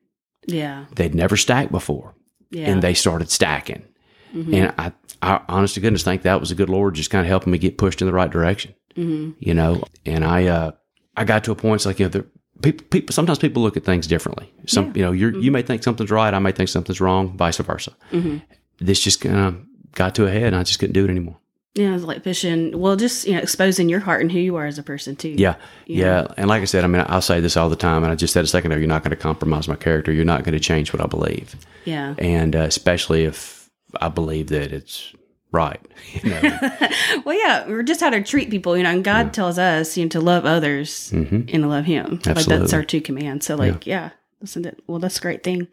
Yeah. 0.46 0.86
They'd 0.94 1.14
never 1.14 1.36
stacked 1.36 1.70
before, 1.70 2.14
Yeah. 2.50 2.70
And 2.70 2.82
they 2.82 2.94
started 2.94 3.30
stacking. 3.30 3.84
And 4.32 4.72
I, 4.78 4.92
I, 5.22 5.40
honest 5.48 5.74
to 5.74 5.80
goodness, 5.80 6.02
think 6.02 6.22
that 6.22 6.40
was 6.40 6.50
a 6.50 6.54
good 6.54 6.68
Lord 6.68 6.94
just 6.94 7.10
kind 7.10 7.24
of 7.24 7.28
helping 7.28 7.50
me 7.52 7.58
get 7.58 7.78
pushed 7.78 8.00
in 8.02 8.06
the 8.06 8.12
right 8.12 8.30
direction. 8.30 8.74
mm-hmm. 8.96 9.32
You 9.38 9.54
know, 9.54 9.82
and 10.06 10.24
I, 10.24 10.46
uh, 10.46 10.70
I 11.16 11.24
got 11.24 11.44
to 11.44 11.52
a 11.52 11.54
point. 11.54 11.76
It's 11.80 11.86
like 11.86 11.98
you 11.98 12.06
know, 12.06 12.10
the, 12.10 12.26
people, 12.62 12.86
people. 12.90 13.12
Sometimes 13.12 13.38
people 13.38 13.62
look 13.62 13.76
at 13.76 13.84
things 13.84 14.06
differently. 14.06 14.52
Some, 14.66 14.86
Yeah. 14.86 14.92
you 14.94 15.02
know, 15.04 15.12
you're, 15.12 15.36
you 15.38 15.50
may 15.50 15.62
think 15.62 15.82
something's 15.82 16.10
right. 16.10 16.32
I 16.32 16.38
may 16.38 16.52
think 16.52 16.68
something's 16.68 17.00
wrong. 17.00 17.36
Vice 17.36 17.58
versa. 17.58 17.92
Mm-hmm. 18.12 18.38
This 18.80 19.00
just 19.02 19.20
kind 19.20 19.36
of 19.36 19.56
got 19.92 20.14
to 20.16 20.26
a 20.26 20.30
head, 20.30 20.44
and 20.44 20.56
I 20.56 20.62
just 20.62 20.78
couldn't 20.78 20.92
do 20.94 21.04
it 21.04 21.10
anymore. 21.10 21.38
Yeah, 21.74 21.94
it's 21.94 22.02
like 22.04 22.22
fishing. 22.24 22.78
Well, 22.78 22.96
just 22.96 23.26
you 23.26 23.34
know, 23.34 23.40
exposing 23.40 23.88
your 23.88 24.00
heart 24.00 24.20
and 24.20 24.32
who 24.32 24.38
you 24.38 24.56
are 24.56 24.66
as 24.66 24.78
a 24.78 24.82
person 24.82 25.14
too. 25.16 25.28
Yeah, 25.36 25.56
yeah. 25.86 26.26
And 26.36 26.48
like 26.48 26.62
I 26.62 26.64
said, 26.64 26.82
I 26.82 26.86
mean, 26.88 27.04
I'll 27.06 27.20
say 27.22 27.40
this 27.40 27.56
all 27.56 27.68
the 27.68 27.76
time, 27.76 28.02
and 28.02 28.10
I 28.12 28.16
just 28.16 28.32
said 28.32 28.44
a 28.44 28.48
second 28.48 28.72
ago. 28.72 28.78
You're 28.78 28.88
not 28.88 29.02
going 29.04 29.10
to 29.10 29.16
compromise 29.16 29.68
my 29.68 29.76
character. 29.76 30.12
You're 30.12 30.24
not 30.24 30.42
going 30.44 30.54
to 30.54 30.60
change 30.60 30.92
what 30.92 31.02
I 31.02 31.06
believe, 31.06 31.54
Yeah. 31.84 32.14
and 32.18 32.56
uh, 32.56 32.60
especially 32.60 33.24
if 33.24 33.57
I 34.00 34.08
believe 34.08 34.48
that 34.48 34.72
it's 34.72 35.12
right. 35.52 35.80
You 36.22 36.30
know. 36.30 36.40
Well, 37.24 37.36
yeah, 37.38 37.66
we're 37.66 37.82
just 37.82 38.00
how 38.00 38.10
to 38.10 38.22
treat 38.22 38.48
people, 38.50 38.76
you 38.76 38.82
know. 38.82 38.90
And 38.90 39.02
God 39.04 39.32
tells 39.34 39.58
us, 39.58 39.96
you 39.96 40.04
know, 40.04 40.08
to 40.10 40.20
love 40.20 40.44
others 40.46 41.10
and 41.12 41.48
to 41.48 41.66
love 41.66 41.84
Him. 41.84 42.20
Like 42.26 42.44
that's 42.46 42.72
our 42.72 42.82
two 42.84 43.00
commands. 43.00 43.46
So, 43.46 43.56
like, 43.56 43.86
yeah, 43.86 44.10
listen 44.40 44.62
to 44.64 44.74
well, 44.86 44.98
that's 44.98 45.18
a 45.18 45.20
great 45.22 45.42
thing. 45.42 45.68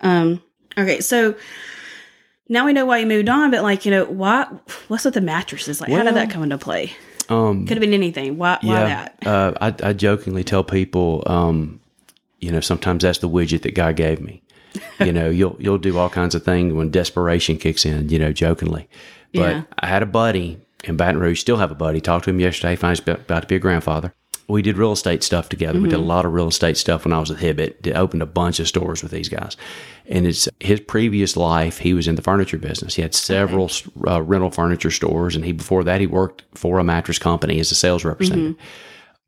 Um. 0.00 0.42
Okay, 0.78 1.00
so 1.00 1.34
now 2.48 2.66
we 2.66 2.72
know 2.72 2.84
why 2.84 2.98
you 2.98 3.06
moved 3.06 3.28
on, 3.28 3.50
but 3.50 3.62
like, 3.62 3.84
you 3.86 3.90
know, 3.90 4.04
why? 4.04 4.44
What's 4.88 5.04
with 5.04 5.14
the 5.14 5.20
mattresses? 5.20 5.80
Like, 5.80 5.90
how 5.90 6.02
did 6.04 6.14
that 6.14 6.30
come 6.30 6.42
into 6.42 6.58
play? 6.58 6.92
um, 7.28 7.66
Could 7.66 7.76
have 7.76 7.80
been 7.80 7.94
anything. 7.94 8.36
Why? 8.38 8.58
Why 8.60 8.80
that? 8.80 9.26
Uh, 9.26 9.52
I, 9.60 9.74
I 9.88 9.92
jokingly 9.94 10.44
tell 10.44 10.62
people, 10.64 11.22
um, 11.26 11.80
you 12.40 12.50
know, 12.52 12.60
sometimes 12.60 13.02
that's 13.02 13.18
the 13.18 13.28
widget 13.28 13.62
that 13.62 13.74
God 13.74 13.96
gave 13.96 14.20
me. 14.20 14.42
You 15.00 15.12
know, 15.12 15.30
you'll 15.30 15.56
you'll 15.58 15.78
do 15.78 15.98
all 15.98 16.08
kinds 16.08 16.34
of 16.34 16.44
things 16.44 16.72
when 16.72 16.90
desperation 16.90 17.56
kicks 17.58 17.84
in. 17.84 18.08
You 18.08 18.18
know, 18.18 18.32
jokingly. 18.32 18.88
But 19.32 19.40
Yeah. 19.40 19.62
I 19.78 19.86
had 19.86 20.02
a 20.02 20.06
buddy 20.06 20.58
in 20.84 20.96
Baton 20.96 21.20
Rouge. 21.20 21.40
Still 21.40 21.56
have 21.56 21.70
a 21.70 21.74
buddy. 21.74 22.00
Talked 22.00 22.24
to 22.24 22.30
him 22.30 22.40
yesterday. 22.40 22.76
Finds 22.76 23.00
about 23.00 23.42
to 23.42 23.46
be 23.48 23.56
a 23.56 23.58
grandfather. 23.58 24.12
We 24.48 24.62
did 24.62 24.76
real 24.78 24.92
estate 24.92 25.24
stuff 25.24 25.48
together. 25.48 25.80
We 25.80 25.88
did 25.88 25.98
a 25.98 26.02
lot 26.02 26.24
of 26.24 26.32
real 26.32 26.46
estate 26.46 26.76
stuff 26.76 27.04
when 27.04 27.12
I 27.12 27.18
was 27.18 27.32
at 27.32 27.38
Hibbett. 27.38 27.82
Did, 27.82 27.96
opened 27.96 28.22
a 28.22 28.26
bunch 28.26 28.60
of 28.60 28.68
stores 28.68 29.02
with 29.02 29.10
these 29.10 29.28
guys. 29.28 29.56
And 30.08 30.24
it's 30.24 30.48
his 30.60 30.78
previous 30.78 31.36
life. 31.36 31.78
He 31.78 31.94
was 31.94 32.06
in 32.06 32.14
the 32.14 32.22
furniture 32.22 32.56
business. 32.56 32.94
He 32.94 33.02
had 33.02 33.12
several 33.12 33.68
uh, 34.06 34.22
rental 34.22 34.52
furniture 34.52 34.92
stores, 34.92 35.34
and 35.34 35.44
he 35.44 35.50
before 35.50 35.82
that 35.82 36.00
he 36.00 36.06
worked 36.06 36.44
for 36.54 36.78
a 36.78 36.84
mattress 36.84 37.18
company 37.18 37.58
as 37.58 37.72
a 37.72 37.74
sales 37.74 38.04
representative 38.04 38.54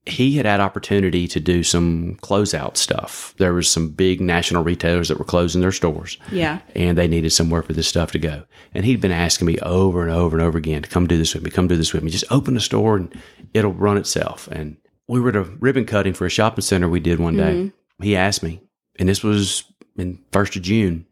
he 0.08 0.36
had 0.36 0.46
had 0.46 0.60
opportunity 0.60 1.28
to 1.28 1.40
do 1.40 1.62
some 1.62 2.16
closeout 2.22 2.76
stuff. 2.76 3.34
There 3.38 3.52
was 3.52 3.68
some 3.68 3.90
big 3.90 4.20
national 4.20 4.64
retailers 4.64 5.08
that 5.08 5.18
were 5.18 5.24
closing 5.24 5.60
their 5.60 5.72
stores. 5.72 6.18
Yeah. 6.32 6.60
And 6.74 6.96
they 6.96 7.08
needed 7.08 7.30
somewhere 7.30 7.62
for 7.62 7.72
this 7.72 7.88
stuff 7.88 8.12
to 8.12 8.18
go. 8.18 8.44
And 8.74 8.84
he'd 8.84 9.00
been 9.00 9.12
asking 9.12 9.46
me 9.46 9.58
over 9.58 10.02
and 10.02 10.10
over 10.10 10.36
and 10.36 10.44
over 10.44 10.58
again 10.58 10.82
to 10.82 10.88
come 10.88 11.06
do 11.06 11.16
this 11.16 11.34
with 11.34 11.42
me, 11.42 11.50
come 11.50 11.68
do 11.68 11.76
this 11.76 11.92
with 11.92 12.02
me. 12.02 12.10
Just 12.10 12.30
open 12.30 12.54
the 12.54 12.60
store 12.60 12.96
and 12.96 13.14
it'll 13.54 13.72
run 13.72 13.98
itself. 13.98 14.48
And 14.50 14.76
we 15.06 15.20
were 15.20 15.30
at 15.30 15.36
a 15.36 15.42
ribbon 15.42 15.84
cutting 15.84 16.14
for 16.14 16.26
a 16.26 16.30
shopping 16.30 16.62
center 16.62 16.88
we 16.88 17.00
did 17.00 17.20
one 17.20 17.36
day. 17.36 17.54
Mm-hmm. 17.54 18.02
He 18.02 18.16
asked 18.16 18.42
me, 18.42 18.60
and 18.98 19.08
this 19.08 19.22
was 19.22 19.64
in 19.96 20.22
first 20.32 20.56
of 20.56 20.62
June. 20.62 21.04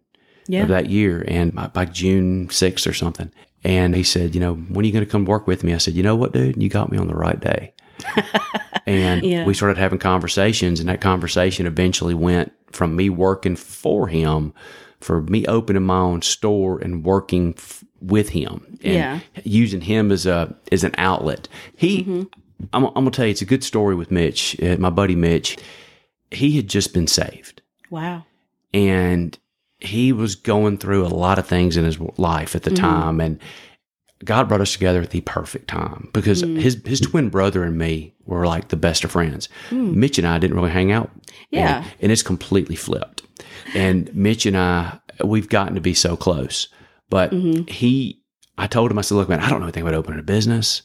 Yeah. 0.48 0.62
of 0.62 0.68
that 0.68 0.88
year, 0.88 1.24
and 1.26 1.52
by, 1.52 1.66
by 1.66 1.84
June 1.86 2.48
sixth 2.50 2.86
or 2.86 2.92
something. 2.92 3.32
And 3.64 3.96
he 3.96 4.04
said, 4.04 4.32
you 4.32 4.40
know, 4.40 4.54
when 4.54 4.84
are 4.84 4.86
you 4.86 4.92
going 4.92 5.04
to 5.04 5.10
come 5.10 5.24
work 5.24 5.48
with 5.48 5.64
me? 5.64 5.74
I 5.74 5.78
said, 5.78 5.94
you 5.94 6.04
know 6.04 6.14
what, 6.14 6.32
dude, 6.32 6.62
you 6.62 6.68
got 6.68 6.92
me 6.92 6.98
on 6.98 7.08
the 7.08 7.16
right 7.16 7.40
day. 7.40 7.74
And 8.86 9.22
Yeah. 9.24 9.44
we 9.44 9.54
started 9.54 9.78
having 9.78 9.98
conversations, 9.98 10.80
and 10.80 10.88
that 10.88 11.00
conversation 11.00 11.66
eventually 11.66 12.14
went 12.14 12.52
from 12.72 12.96
me 12.96 13.08
working 13.10 13.56
for 13.56 14.06
him, 14.08 14.52
for 15.00 15.22
me 15.22 15.46
opening 15.46 15.84
my 15.84 15.98
own 15.98 16.22
store 16.22 16.78
and 16.78 17.04
working 17.04 17.54
f- 17.56 17.84
with 18.00 18.30
him, 18.30 18.78
and 18.84 18.94
Yeah. 18.94 19.20
using 19.44 19.80
him 19.80 20.10
as 20.12 20.26
a 20.26 20.54
as 20.72 20.84
an 20.84 20.94
outlet. 20.98 21.48
He, 21.76 22.04
I'm, 22.72 22.84
I'm 22.86 22.92
gonna 22.94 23.10
tell 23.10 23.26
you, 23.26 23.30
it's 23.32 23.42
a 23.42 23.46
good 23.46 23.64
story 23.64 23.94
with 23.94 24.10
Mitch, 24.10 24.60
uh, 24.62 24.76
my 24.78 24.90
buddy 24.90 25.14
Mitch. 25.16 25.56
He 26.30 26.56
had 26.56 26.68
just 26.68 26.92
been 26.92 27.06
saved 27.06 27.62
Wow. 27.90 28.24
and 28.74 29.38
he 29.78 30.12
was 30.12 30.34
going 30.34 30.76
through 30.78 31.06
a 31.06 31.08
lot 31.08 31.38
of 31.38 31.46
things 31.46 31.76
in 31.76 31.84
his 31.84 31.98
life 32.18 32.56
at 32.56 32.62
the 32.64 32.70
time 32.72 33.20
and 33.20 33.38
God 34.24 34.48
brought 34.48 34.60
us 34.60 34.72
together 34.72 35.02
at 35.02 35.10
the 35.10 35.20
perfect 35.22 35.68
time 35.68 36.08
because 36.12 36.42
mm. 36.42 36.58
his 36.60 36.80
his 36.84 37.00
twin 37.00 37.28
brother 37.28 37.62
and 37.62 37.76
me 37.76 38.14
were 38.24 38.46
like 38.46 38.68
the 38.68 38.76
best 38.76 39.04
of 39.04 39.10
friends. 39.10 39.48
Mm. 39.70 39.94
Mitch 39.94 40.18
and 40.18 40.26
I 40.26 40.38
didn't 40.38 40.56
really 40.56 40.70
hang 40.70 40.90
out. 40.92 41.10
Yeah. 41.50 41.78
And, 41.78 41.94
and 42.02 42.12
it's 42.12 42.22
completely 42.22 42.76
flipped. 42.76 43.22
And 43.74 44.14
Mitch 44.14 44.46
and 44.46 44.56
I 44.56 44.98
we've 45.24 45.48
gotten 45.48 45.74
to 45.74 45.80
be 45.80 45.94
so 45.94 46.16
close. 46.16 46.68
But 47.10 47.30
mm-hmm. 47.30 47.70
he 47.70 48.22
I 48.58 48.66
told 48.66 48.90
him 48.90 48.98
I 48.98 49.02
said, 49.02 49.16
"Look, 49.16 49.28
man, 49.28 49.40
I 49.40 49.50
don't 49.50 49.60
know 49.60 49.66
anything 49.66 49.82
about 49.82 49.94
opening 49.94 50.20
a 50.20 50.24
business. 50.24 50.82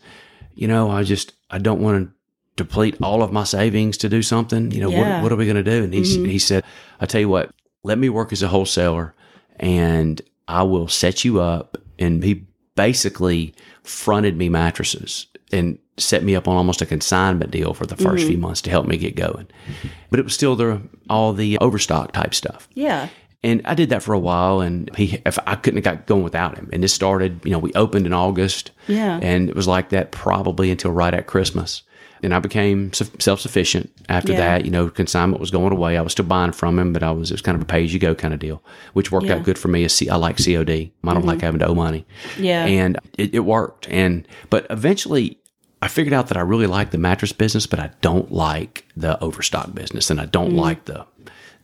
You 0.54 0.68
know, 0.68 0.92
I 0.92 1.04
just 1.04 1.34
I 1.50 1.58
don't 1.58 1.82
want 1.82 2.06
to 2.06 2.14
deplete 2.58 2.98
all 3.02 3.24
of 3.24 3.32
my 3.32 3.46
savings 3.46 3.98
to 3.98 4.10
do 4.10 4.22
something. 4.22 4.72
You 4.72 4.82
know, 4.82 4.90
Yeah. 4.90 5.16
what 5.16 5.24
what 5.24 5.32
are 5.32 5.38
we 5.38 5.46
going 5.46 5.56
to 5.56 5.64
do?" 5.64 5.84
And 5.84 5.94
he 5.94 6.02
mm-hmm. 6.02 6.26
he 6.26 6.38
said, 6.38 6.64
"I 7.00 7.06
tell 7.06 7.22
you 7.22 7.30
what, 7.30 7.52
let 7.84 7.98
me 7.98 8.10
work 8.10 8.32
as 8.32 8.44
a 8.44 8.48
wholesaler 8.48 9.16
and 9.62 10.22
I 10.48 10.64
will 10.64 10.88
set 10.88 11.24
you 11.24 11.40
up. 11.40 11.78
And 12.00 12.24
he 12.24 12.46
basically 12.76 13.54
fronted 13.84 14.38
me 14.38 14.50
mattresses 14.50 15.28
and 15.52 15.78
set 15.98 16.24
me 16.24 16.36
up 16.36 16.48
on 16.48 16.56
almost 16.56 16.82
a 16.82 16.86
consignment 16.86 17.52
deal 17.52 17.74
for 17.74 17.86
the 17.86 17.96
1st 17.96 18.18
mm-hmm. 18.18 18.28
few 18.28 18.38
months 18.38 18.62
to 18.62 18.70
help 18.70 18.88
me 18.88 18.98
get 18.98 19.16
going. 19.16 19.48
But 20.10 20.20
it 20.20 20.24
was 20.24 20.34
still 20.34 20.56
the 20.56 20.82
all 21.10 21.34
the 21.34 21.58
overstock 21.60 22.14
type 22.14 22.34
stuff. 22.34 22.68
Yeah. 22.74 23.10
And 23.44 23.62
I 23.66 23.74
did 23.74 23.90
that 23.90 24.04
for 24.04 24.14
a 24.14 24.20
while, 24.20 24.62
and 24.62 24.96
he, 24.96 25.20
if 25.26 25.40
I 25.48 25.56
couldn't 25.56 25.84
have 25.84 25.98
got 25.98 26.06
going 26.06 26.24
without 26.24 26.58
him. 26.58 26.70
And 26.72 26.84
this 26.84 26.94
started, 26.94 27.42
you 27.44 27.50
know, 27.50 27.58
we 27.58 27.74
opened 27.74 28.06
in 28.06 28.14
August, 28.14 28.70
Yeah. 28.88 29.20
and 29.22 29.50
it 29.50 29.56
was 29.56 29.68
like 29.68 29.90
that 29.90 30.12
probably 30.12 30.70
until 30.70 30.92
right 30.92 31.14
at 31.14 31.26
Christmas. 31.26 31.82
And 32.24 32.34
I 32.34 32.40
became 32.40 32.94
self 32.94 33.40
sufficient 33.40 33.92
after 34.08 34.34
Yeah. 34.34 34.40
that. 34.40 34.66
You 34.66 34.72
know, 34.72 34.90
consignment 34.90 35.40
was 35.40 35.50
going 35.52 35.72
away. 35.72 35.98
I 35.98 36.02
was 36.02 36.12
still 36.12 36.26
buying 36.26 36.52
from 36.52 36.78
him, 36.78 36.94
but 36.94 37.04
I 37.04 37.12
was 37.12 37.32
it 37.32 37.34
was 37.34 37.42
kind 37.42 37.56
of 37.56 37.62
a 37.62 37.66
pay 37.66 37.84
as 37.84 37.94
you 37.94 38.00
go 38.00 38.14
kind 38.14 38.34
of 38.34 38.40
deal, 38.40 38.64
which 38.94 39.12
worked 39.12 39.26
Yeah. 39.26 39.36
out 39.36 39.44
good 39.44 39.58
for 39.58 39.68
me. 39.70 39.88
I 40.10 40.16
like 40.16 40.38
COD. 40.38 40.70
I 40.70 40.90
don't 41.04 41.18
mm-hmm. 41.18 41.28
like 41.28 41.42
having 41.42 41.60
to 41.60 41.68
owe 41.68 41.76
money. 41.76 42.06
Yeah. 42.38 42.66
and 42.66 43.00
it, 43.18 43.34
it 43.34 43.40
worked. 43.40 43.88
And 43.90 44.28
but 44.50 44.68
eventually, 44.70 45.40
I 45.82 45.88
figured 45.88 46.14
out 46.14 46.28
that 46.28 46.38
I 46.38 46.42
really 46.42 46.68
like 46.68 46.92
the 46.92 47.00
mattress 47.00 47.34
business, 47.34 47.66
but 47.66 47.80
I 47.80 47.90
don't 48.02 48.32
like 48.32 48.86
the 48.96 49.20
overstock 49.24 49.74
business, 49.74 50.12
and 50.12 50.22
I 50.22 50.26
don't 50.26 50.50
mm-hmm. 50.50 50.60
like 50.60 50.86
the 50.86 51.06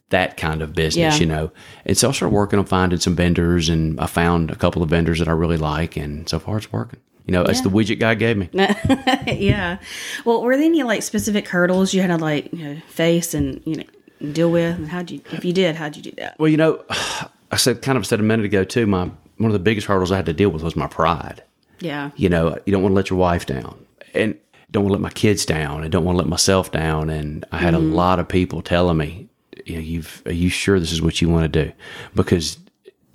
that 0.10 0.38
kind 0.38 0.62
of 0.62 0.74
business, 0.74 1.16
Yeah. 1.16 1.20
you 1.20 1.26
know. 1.26 1.52
And 1.86 1.98
so 1.98 2.10
I 2.10 2.12
started 2.14 2.34
working 2.34 2.60
on 2.60 2.66
finding 2.66 3.00
some 3.00 3.16
vendors, 3.16 3.70
and 3.70 4.00
I 4.00 4.08
found 4.08 4.50
a 4.50 4.56
couple 4.56 4.82
of 4.82 4.90
vendors 4.90 5.20
that 5.20 5.28
I 5.28 5.34
really 5.34 5.58
like, 5.58 5.98
and 5.98 6.28
so 6.28 6.40
far 6.40 6.58
it's 6.58 6.72
working. 6.72 7.00
You 7.28 7.34
know, 7.34 7.44
it's 7.44 7.60
the 7.60 7.70
widget 7.70 8.00
guy 8.00 8.16
gave 8.16 8.38
me. 8.38 8.50
yeah. 8.54 9.80
Well, 10.24 10.42
were 10.42 10.56
there 10.56 10.66
any 10.66 10.84
like 10.84 11.04
specific 11.04 11.50
hurdles 11.50 11.94
you 11.94 12.02
had 12.02 12.08
to 12.08 12.18
like 12.18 12.54
you 12.54 12.64
know, 12.64 12.82
face 12.88 13.34
and 13.34 13.62
you 13.66 13.76
know 13.76 14.32
deal 14.32 14.50
with? 14.50 14.78
And 14.78 14.88
how'd 14.88 15.12
you, 15.12 15.22
if 15.32 15.44
you 15.44 15.52
did, 15.52 15.76
how'd 15.76 15.98
you 15.98 16.02
do 16.02 16.12
that? 16.12 16.40
Well, 16.40 16.48
you 16.48 16.56
know, 16.56 16.84
I 17.52 17.58
said 17.58 17.82
kind 17.82 17.98
of 17.98 18.06
said 18.08 18.22
a 18.22 18.24
minute 18.24 18.46
ago 18.46 18.64
too. 18.64 18.88
My 18.88 19.12
one 19.38 19.48
of 19.48 19.54
the 19.54 19.60
biggest 19.60 19.88
hurdles 19.88 20.10
I 20.10 20.16
had 20.16 20.26
to 20.28 20.34
deal 20.34 20.50
with 20.50 20.64
was 20.64 20.78
my 20.78 20.88
pride. 20.88 21.44
Yeah. 21.80 22.12
You 22.16 22.30
know, 22.30 22.58
you 22.66 22.72
don't 22.72 22.82
want 22.82 22.94
to 22.94 22.96
let 22.96 23.10
your 23.10 23.20
wife 23.20 23.46
down, 23.46 23.86
and 24.14 24.38
don't 24.72 24.84
want 24.84 24.92
to 24.92 24.94
let 24.94 25.02
my 25.02 25.10
kids 25.10 25.46
down, 25.46 25.84
and 25.84 25.92
don't 25.92 26.06
want 26.06 26.16
to 26.16 26.20
let 26.20 26.30
myself 26.30 26.72
down. 26.72 27.10
And 27.10 27.44
I 27.52 27.58
had 27.58 27.74
a 27.74 27.78
mm-hmm. 27.78 27.94
lot 27.94 28.20
of 28.20 28.28
people 28.30 28.62
telling 28.62 28.98
me, 28.98 29.28
you 29.66 29.76
know, 29.76 29.82
you've 29.82 30.24
are 30.26 30.32
you 30.32 30.48
sure 30.48 30.80
this 30.80 30.94
is 30.94 31.02
what 31.02 31.22
you 31.22 31.28
want 31.28 31.52
to 31.52 31.66
do? 31.66 31.74
Because 32.16 32.58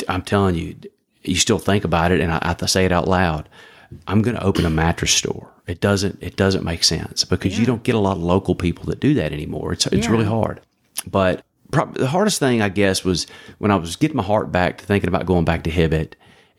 I'm 0.06 0.20
telling 0.20 0.54
you, 0.54 0.76
you 1.22 1.36
still 1.36 1.58
think 1.58 1.84
about 1.84 2.12
it, 2.12 2.20
and 2.20 2.30
I, 2.30 2.40
I 2.42 2.48
have 2.48 2.58
to 2.58 2.68
say 2.68 2.84
it 2.84 2.92
out 2.92 3.08
loud. 3.08 3.48
I'm 4.06 4.22
going 4.22 4.36
to 4.36 4.42
open 4.44 4.64
a 4.66 4.70
mattress 4.70 5.12
store. 5.12 5.48
It 5.66 5.80
doesn't. 5.80 6.18
It 6.22 6.36
doesn't 6.36 6.64
make 6.64 6.84
sense 6.84 7.24
because 7.24 7.58
you 7.58 7.64
don't 7.66 7.82
get 7.82 7.94
a 7.94 7.98
lot 7.98 8.16
of 8.16 8.22
local 8.22 8.54
people 8.54 8.84
that 8.86 9.00
do 9.00 9.14
that 9.14 9.32
anymore. 9.32 9.72
It's 9.72 9.86
it's 9.86 10.06
Yeah. 10.06 10.12
really 10.12 10.24
hard. 10.24 10.60
But 11.06 11.44
prob- 11.70 11.94
the 11.96 12.06
hardest 12.08 12.38
thing, 12.38 12.60
I 12.62 12.68
guess, 12.68 13.04
was 13.04 13.26
when 13.58 13.70
I 13.70 13.76
was 13.76 13.96
getting 13.96 14.16
my 14.16 14.22
heart 14.22 14.50
back 14.52 14.78
to 14.78 14.84
thinking 14.86 15.08
about 15.08 15.26
going 15.26 15.44
back 15.44 15.62
to 15.64 15.70
Hibbett 15.70 16.12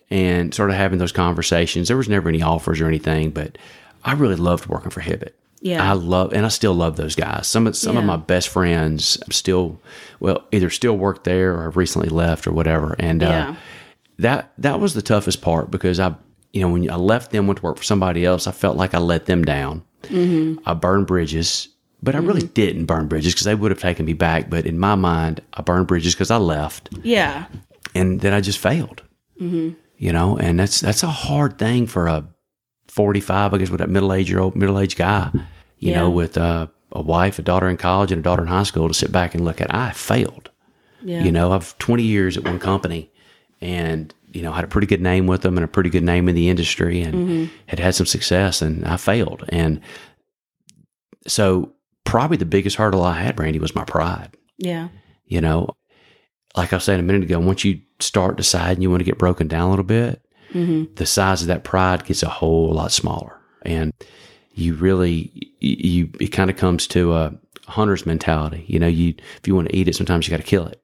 and 0.10 0.54
sort 0.54 0.70
of 0.70 0.76
having 0.76 1.00
those 1.00 1.12
conversations. 1.12 1.88
There 1.88 1.98
was 1.98 2.10
never 2.10 2.30
any 2.30 2.42
offers 2.42 2.80
or 2.82 2.88
anything, 2.88 3.32
but 3.32 3.58
I 4.04 4.14
really 4.14 4.36
loved 4.36 4.68
working 4.68 4.92
for 4.92 5.02
Hibbett. 5.02 5.32
Yeah. 5.62 5.90
I 5.90 5.94
love, 5.94 6.34
and 6.34 6.46
I 6.46 6.50
still 6.50 6.74
love 6.74 6.98
those 6.98 7.16
guys. 7.16 7.48
Some 7.48 7.68
of 7.68 7.76
some 7.78 7.96
of 7.96 8.04
my 8.04 8.18
best 8.18 8.50
friends 8.50 9.18
still, 9.32 9.80
well, 10.20 10.44
either 10.52 10.70
still 10.70 10.98
work 10.98 11.24
there 11.24 11.54
or 11.54 11.70
recently 11.70 12.10
left 12.10 12.46
or 12.48 12.52
whatever. 12.52 12.98
And 13.00 13.24
uh, 13.24 13.56
that 14.20 14.52
that 14.58 14.82
was 14.82 14.94
the 14.94 15.02
toughest 15.02 15.42
part 15.42 15.72
because 15.72 16.02
I, 16.02 16.16
you 16.54 16.62
know, 16.62 16.70
when 16.70 16.90
I 16.90 16.96
left 16.96 17.32
them, 17.32 17.48
went 17.48 17.58
to 17.60 17.64
work 17.64 17.78
for 17.78 17.84
somebody 17.84 18.24
else, 18.24 18.48
I 18.48 18.52
felt 18.52 18.78
like 18.78 18.94
I 18.94 19.00
let 19.00 19.26
them 19.26 19.44
down. 19.44 19.84
Mm-hmm. 20.04 20.60
I 20.68 20.74
burned 20.74 21.08
bridges, 21.08 21.68
but 22.02 22.16
I 22.16 22.20
really 22.20 22.42
mm-hmm. 22.42 22.54
didn't 22.54 22.86
burn 22.86 23.08
bridges 23.08 23.34
because 23.34 23.46
they 23.46 23.56
would 23.56 23.72
have 23.72 23.80
taken 23.80 24.06
me 24.06 24.14
back. 24.14 24.50
But 24.50 24.66
in 24.66 24.78
my 24.78 24.96
mind, 24.96 25.42
I 25.54 25.62
burned 25.64 25.88
bridges 25.88 26.14
because 26.14 26.32
I 26.32 26.38
left, 26.38 26.90
Yeah. 27.02 27.46
and 27.96 28.22
then 28.22 28.34
I 28.34 28.42
just 28.42 28.60
failed. 28.60 29.02
Mm-hmm. 29.42 29.72
You 29.98 30.12
know, 30.14 30.38
and 30.38 30.60
that's 30.60 30.80
that's 30.80 31.04
a 31.04 31.08
hard 31.08 31.58
thing 31.58 31.88
for 31.88 32.08
a 32.08 32.28
forty-five, 32.88 33.54
I 33.54 33.58
guess, 33.58 33.70
with 33.70 33.80
that 33.80 33.90
middle-aged 33.90 34.30
year 34.30 34.40
old 34.40 34.56
middle-aged 34.56 34.98
guy. 34.98 35.32
You 35.80 35.92
Yeah. 35.92 36.02
know, 36.02 36.10
with 36.10 36.38
uh, 36.38 36.68
a 36.92 37.02
wife, 37.02 37.40
a 37.40 37.42
daughter 37.42 37.70
in 37.70 37.78
college, 37.78 38.12
and 38.12 38.20
a 38.20 38.24
daughter 38.24 38.44
in 38.44 38.48
high 38.48 38.64
school, 38.64 38.88
to 38.88 38.94
sit 38.94 39.12
back 39.12 39.34
and 39.34 39.44
look 39.44 39.60
at. 39.62 39.74
I 39.74 39.92
failed. 39.92 40.50
Yeah. 41.02 41.24
You 41.24 41.32
know, 41.32 41.52
I've 41.52 41.78
20 41.80 42.04
years 42.04 42.38
at 42.38 42.46
one 42.46 42.60
company 42.60 43.12
and, 43.62 44.14
you 44.34 44.42
know, 44.42 44.52
had 44.52 44.64
a 44.64 44.68
pretty 44.68 44.88
good 44.88 45.02
name 45.02 45.28
with 45.28 45.42
them 45.42 45.58
and 45.58 45.64
a 45.64 45.68
pretty 45.68 45.90
good 45.90 46.04
name 46.04 46.28
in 46.28 46.36
the 46.36 46.50
industry 46.50 47.02
and 47.02 47.14
mm-hmm. 47.14 47.56
had 47.68 47.80
had 47.80 47.96
some 47.96 48.08
success 48.08 48.62
and 48.62 48.84
I 48.86 48.98
failed. 48.98 49.46
And 49.50 49.80
so 51.28 51.72
probably 52.04 52.38
the 52.38 52.46
biggest 52.46 52.76
hurdle 52.76 53.04
I 53.04 53.14
had, 53.14 53.36
Brandy, 53.36 53.60
was 53.60 53.76
my 53.76 53.86
pride. 53.86 54.36
Yeah. 54.58 54.90
You 55.26 55.40
know, 55.40 55.70
like 56.56 56.74
I 56.74 56.78
was 56.78 56.84
saying 56.84 57.00
a 57.00 57.04
minute 57.04 57.24
ago, 57.24 57.40
once 57.40 57.64
you 57.64 57.82
start 58.00 58.38
deciding 58.38 58.82
you 58.82 58.90
want 58.90 59.02
to 59.02 59.06
get 59.06 59.18
broken 59.18 59.48
down 59.48 59.68
a 59.68 59.70
little 59.70 59.86
bit, 59.86 60.22
mm-hmm. 60.52 60.94
the 60.96 61.06
size 61.06 61.42
of 61.42 61.48
that 61.48 61.64
pride 61.64 62.06
gets 62.06 62.24
a 62.24 62.30
whole 62.30 62.74
lot 62.74 62.92
smaller. 62.92 63.40
And 63.62 63.94
you 64.54 64.74
really, 64.76 65.54
you 65.60 66.10
it 66.20 66.28
kind 66.28 66.50
of 66.50 66.58
comes 66.58 66.86
to 66.88 67.14
a 67.14 67.34
hunter's 67.68 68.06
mentality. 68.06 68.66
You 68.68 68.80
know, 68.80 68.88
you, 68.88 69.16
if 69.38 69.48
you 69.48 69.56
want 69.56 69.70
to 69.70 69.76
eat 69.76 69.88
it, 69.88 69.96
sometimes 69.96 70.28
you 70.28 70.32
got 70.32 70.38
to 70.38 70.44
kill 70.44 70.68
it. 70.68 70.83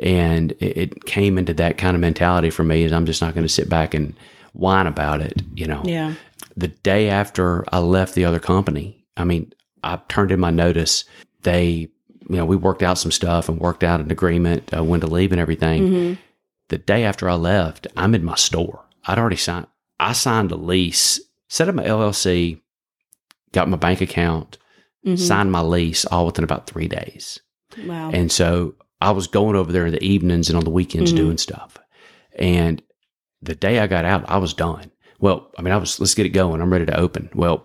And 0.00 0.52
it, 0.52 0.76
it 0.76 1.04
came 1.04 1.36
into 1.38 1.54
that 1.54 1.76
kind 1.78 1.94
of 1.94 2.00
mentality 2.00 2.50
for 2.50 2.64
me 2.64 2.82
is 2.84 2.92
I'm 2.92 3.06
just 3.06 3.20
not 3.22 3.34
going 3.34 3.46
to 3.46 3.52
sit 3.52 3.68
back 3.68 3.94
and 3.94 4.14
whine 4.52 4.86
about 4.86 5.20
it, 5.20 5.42
you 5.54 5.66
know 5.66 5.82
Yeah. 5.84 6.14
the 6.56 6.68
day 6.68 7.08
after 7.10 7.64
I 7.72 7.78
left 7.78 8.14
the 8.14 8.24
other 8.24 8.40
company, 8.40 9.04
I 9.16 9.24
mean, 9.24 9.52
I 9.84 9.98
turned 10.08 10.32
in 10.32 10.40
my 10.40 10.50
notice. 10.50 11.04
They, 11.42 11.68
you 12.28 12.36
know, 12.36 12.44
we 12.44 12.56
worked 12.56 12.82
out 12.82 12.98
some 12.98 13.12
stuff 13.12 13.48
and 13.48 13.60
worked 13.60 13.84
out 13.84 14.00
an 14.00 14.10
agreement 14.10 14.74
uh, 14.76 14.82
when 14.82 15.00
to 15.00 15.06
leave 15.06 15.30
and 15.32 15.40
everything. 15.40 16.18
The 16.68 16.78
day 16.78 17.04
after 17.04 17.28
I 17.28 17.34
left, 17.34 17.86
I'm 17.96 18.14
in 18.14 18.24
my 18.24 18.34
store. 18.36 18.84
I'd 19.06 19.18
already 19.18 19.36
signed. 19.36 19.66
I 20.00 20.12
signed 20.14 20.50
a 20.52 20.56
lease, 20.56 21.20
set 21.48 21.68
up 21.68 21.74
my 21.74 21.84
LLC, 21.84 22.60
got 23.52 23.68
my 23.68 23.76
bank 23.76 24.00
account, 24.00 24.58
signed 25.16 25.50
my 25.52 25.60
lease 25.60 26.04
all 26.06 26.26
within 26.26 26.44
about 26.44 26.66
three 26.66 26.88
days. 26.88 27.40
Wow. 27.86 28.10
And 28.12 28.30
so 28.32 28.74
I 29.00 29.12
was 29.12 29.26
going 29.26 29.56
over 29.56 29.72
there 29.72 29.86
in 29.86 29.92
the 29.92 30.02
evenings 30.04 30.48
and 30.48 30.56
on 30.58 30.64
the 30.64 30.70
weekends 30.70 31.12
doing 31.12 31.38
stuff. 31.38 31.76
And 32.36 32.82
the 33.42 33.54
day 33.54 33.78
I 33.78 33.86
got 33.86 34.04
out, 34.04 34.28
I 34.28 34.38
was 34.38 34.54
done. 34.54 34.90
Well, 35.18 35.50
I 35.58 35.62
mean, 35.62 35.72
I 35.72 35.76
was, 35.78 35.98
let's 36.00 36.14
get 36.14 36.26
it 36.26 36.30
going. 36.30 36.60
I'm 36.60 36.72
ready 36.72 36.86
to 36.86 36.98
open. 36.98 37.30
Well, 37.34 37.64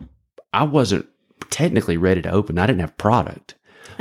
I 0.53 0.63
wasn't 0.63 1.07
technically 1.49 1.97
ready 1.97 2.21
to 2.21 2.29
open. 2.31 2.57
I 2.57 2.65
didn't 2.65 2.81
have 2.81 2.97
product, 2.97 3.55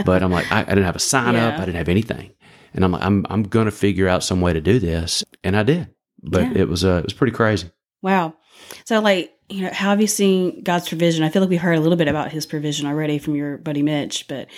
but 0.05 0.23
I'm 0.23 0.31
like, 0.33 0.51
I, 0.53 0.61
I 0.61 0.65
didn't 0.65 0.85
have 0.85 0.97
a 0.97 0.99
sign 1.13 1.37
up. 1.37 1.55
I 1.55 1.65
didn't 1.65 1.77
have 1.77 1.89
anything. 1.89 2.31
And 2.73 2.85
I'm 2.85 2.93
like, 2.93 3.03
I'm, 3.03 3.27
I'm 3.31 3.43
going 3.45 3.67
to 3.67 3.71
figure 3.73 4.09
out 4.09 4.25
some 4.25 4.41
way 4.41 4.53
to 4.53 4.61
do 4.61 4.79
this. 4.79 5.23
And 5.45 5.57
I 5.57 5.63
did, 5.65 5.89
but 6.23 6.43
Yeah. 6.43 6.63
it 6.63 6.69
was, 6.69 6.85
uh, 6.85 6.97
it 6.99 7.05
was 7.05 7.13
pretty 7.13 7.33
crazy. 7.33 7.71
Wow. 8.03 8.35
So, 8.85 9.01
like, 9.01 9.33
you 9.49 9.63
know, 9.63 9.71
how 9.73 9.91
have 9.91 10.01
you 10.01 10.07
seen 10.07 10.63
God's 10.63 10.89
provision? 10.89 11.23
I 11.23 11.29
feel 11.29 11.43
like 11.43 11.51
we've 11.51 11.61
heard 11.61 11.77
a 11.77 11.81
little 11.81 11.99
bit 11.99 12.09
about 12.09 12.33
His 12.33 12.47
provision 12.47 12.87
already 12.87 13.19
from 13.19 13.35
your 13.35 13.59
buddy 13.59 13.83
Mitch, 13.83 14.27
but 14.29 14.49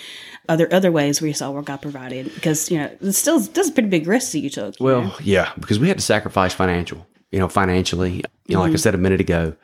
other 0.47 0.71
other 0.73 0.91
ways 0.91 1.21
where 1.21 1.27
you 1.27 1.33
saw 1.33 1.51
where 1.51 1.61
God 1.61 1.81
provided? 1.81 2.33
Because 2.33 2.71
you 2.71 2.77
know, 2.77 2.89
it's 3.01 3.17
still 3.17 3.39
that's 3.39 3.69
a 3.69 3.71
pretty 3.71 3.89
big 3.89 4.07
risk 4.07 4.31
that 4.31 4.39
you 4.39 4.49
took. 4.49 4.79
you 4.79 4.85
Well, 4.85 5.03
know? 5.03 5.15
yeah, 5.21 5.51
because 5.59 5.79
we 5.79 5.87
had 5.87 5.97
to 5.97 6.03
sacrifice 6.03 6.53
financial, 6.53 7.05
you 7.31 7.39
know, 7.39 7.49
financially. 7.49 8.23
You 8.47 8.55
know, 8.55 8.61
like 8.61 8.69
I 8.69 8.71
mm-hmm. 8.71 8.77
said 8.77 8.95
a 8.95 8.99
minute 8.99 9.19
ago, 9.19 9.55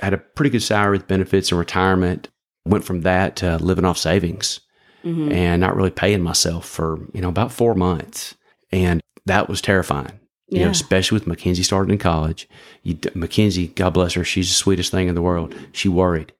I 0.00 0.06
had 0.06 0.14
a 0.14 0.18
pretty 0.18 0.50
good 0.50 0.62
salary 0.62 0.98
with 0.98 1.08
benefits 1.08 1.50
and 1.50 1.58
retirement. 1.58 2.28
Went 2.66 2.84
from 2.84 3.00
that 3.00 3.36
to 3.36 3.56
living 3.56 3.84
off 3.84 3.98
savings 3.98 4.60
mm-hmm. 5.04 5.32
and 5.32 5.60
not 5.60 5.76
really 5.76 5.90
paying 5.90 6.22
myself 6.22 6.66
for, 6.66 6.98
you 7.12 7.20
know, 7.20 7.28
about 7.28 7.52
four 7.52 7.74
months. 7.74 8.34
And 8.70 9.00
that 9.26 9.48
was 9.48 9.60
terrifying. 9.60 10.20
You 10.50 10.58
Yeah. 10.58 10.64
know, 10.66 10.70
especially 10.72 11.16
with 11.16 11.26
Mackenzie 11.26 11.62
starting 11.62 11.92
in 11.92 11.98
college. 11.98 12.48
You, 12.82 12.98
Mackenzie, 13.14 13.68
God 13.68 13.90
bless 13.90 14.14
her, 14.14 14.24
she's 14.24 14.48
the 14.48 14.54
sweetest 14.54 14.90
thing 14.90 15.08
in 15.08 15.14
the 15.14 15.22
world. 15.22 15.54
She 15.72 15.88
worried. 15.88 16.32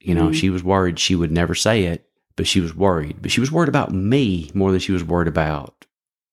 You 0.00 0.14
know, 0.14 0.28
Mhm. 0.28 0.34
she 0.34 0.48
was 0.48 0.62
worried. 0.62 0.98
She 0.98 1.14
would 1.16 1.32
never 1.32 1.54
say 1.56 1.84
it, 1.84 2.06
but 2.36 2.46
she 2.46 2.60
was 2.60 2.74
worried. 2.74 3.16
But 3.20 3.32
she 3.32 3.40
was 3.40 3.50
worried 3.50 3.68
about 3.68 3.92
me 3.92 4.50
more 4.54 4.70
than 4.70 4.80
she 4.80 4.92
was 4.92 5.02
worried 5.02 5.26
about 5.28 5.74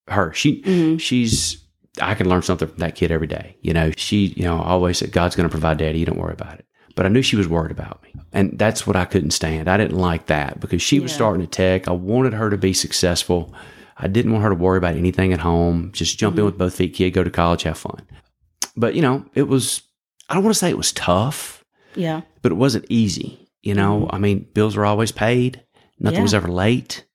her. 0.07 0.31
She 0.33 0.61
Mhm. 0.61 0.99
she's 0.99 1.57
I 2.01 2.13
can 2.13 2.27
learn 2.27 2.41
something 2.41 2.67
from 2.67 2.77
that 2.79 2.95
kid 2.95 3.09
every 3.09 3.25
day. 3.25 3.55
You 3.61 3.71
know, 3.73 3.89
she, 3.95 4.33
you 4.35 4.43
know, 4.43 4.59
always 4.59 4.97
said, 4.97 5.13
God's 5.13 5.33
going 5.37 5.47
to 5.47 5.51
provide 5.51 5.77
daddy. 5.77 5.97
You 5.99 6.05
don't 6.05 6.17
worry 6.19 6.33
about 6.33 6.59
it. 6.59 6.65
But 6.93 7.05
I 7.05 7.09
knew 7.09 7.21
she 7.21 7.37
was 7.37 7.47
worried 7.47 7.71
about 7.71 8.03
me. 8.03 8.09
And 8.33 8.59
that's 8.59 8.85
what 8.85 8.97
I 8.97 9.05
couldn't 9.05 9.31
stand. 9.31 9.69
I 9.69 9.77
didn't 9.77 9.97
like 9.97 10.25
that 10.25 10.59
because 10.59 10.81
she 10.81 10.99
was 10.99 11.13
starting 11.13 11.39
to 11.39 11.47
tech. 11.47 11.87
I 11.87 11.91
wanted 11.93 12.33
her 12.33 12.49
to 12.49 12.57
be 12.57 12.73
successful. 12.73 13.53
I 13.97 14.07
didn't 14.07 14.31
want 14.31 14.43
her 14.43 14.49
to 14.49 14.55
worry 14.55 14.77
about 14.77 14.95
anything 14.95 15.31
at 15.33 15.39
home. 15.39 15.91
Just 15.93 16.17
jump 16.19 16.35
in 16.35 16.39
mm-hmm. 16.39 16.45
with 16.47 16.57
both 16.57 16.75
feet, 16.75 16.93
kid, 16.93 17.11
go 17.11 17.23
to 17.23 17.29
college, 17.29 17.63
have 17.63 17.77
fun. 17.77 18.01
But, 18.75 18.93
you 18.95 19.01
know, 19.01 19.25
it 19.33 19.43
was, 19.47 19.81
I 20.29 20.33
don't 20.33 20.43
want 20.43 20.53
to 20.53 20.59
say 20.59 20.69
it 20.69 20.77
was 20.77 20.91
tough, 20.91 21.63
Yeah. 21.95 22.21
but 22.41 22.51
it 22.51 22.55
wasn't 22.55 22.85
easy. 22.89 23.47
You 23.63 23.73
know, 23.73 24.01
mm-hmm. 24.01 24.15
I 24.15 24.19
mean, 24.19 24.47
bills 24.53 24.75
were 24.75 24.85
always 24.85 25.11
paid. 25.11 25.63
Nothing 25.99 26.17
Yeah. 26.17 26.23
was 26.23 26.33
ever 26.33 26.49
late. 26.49 27.05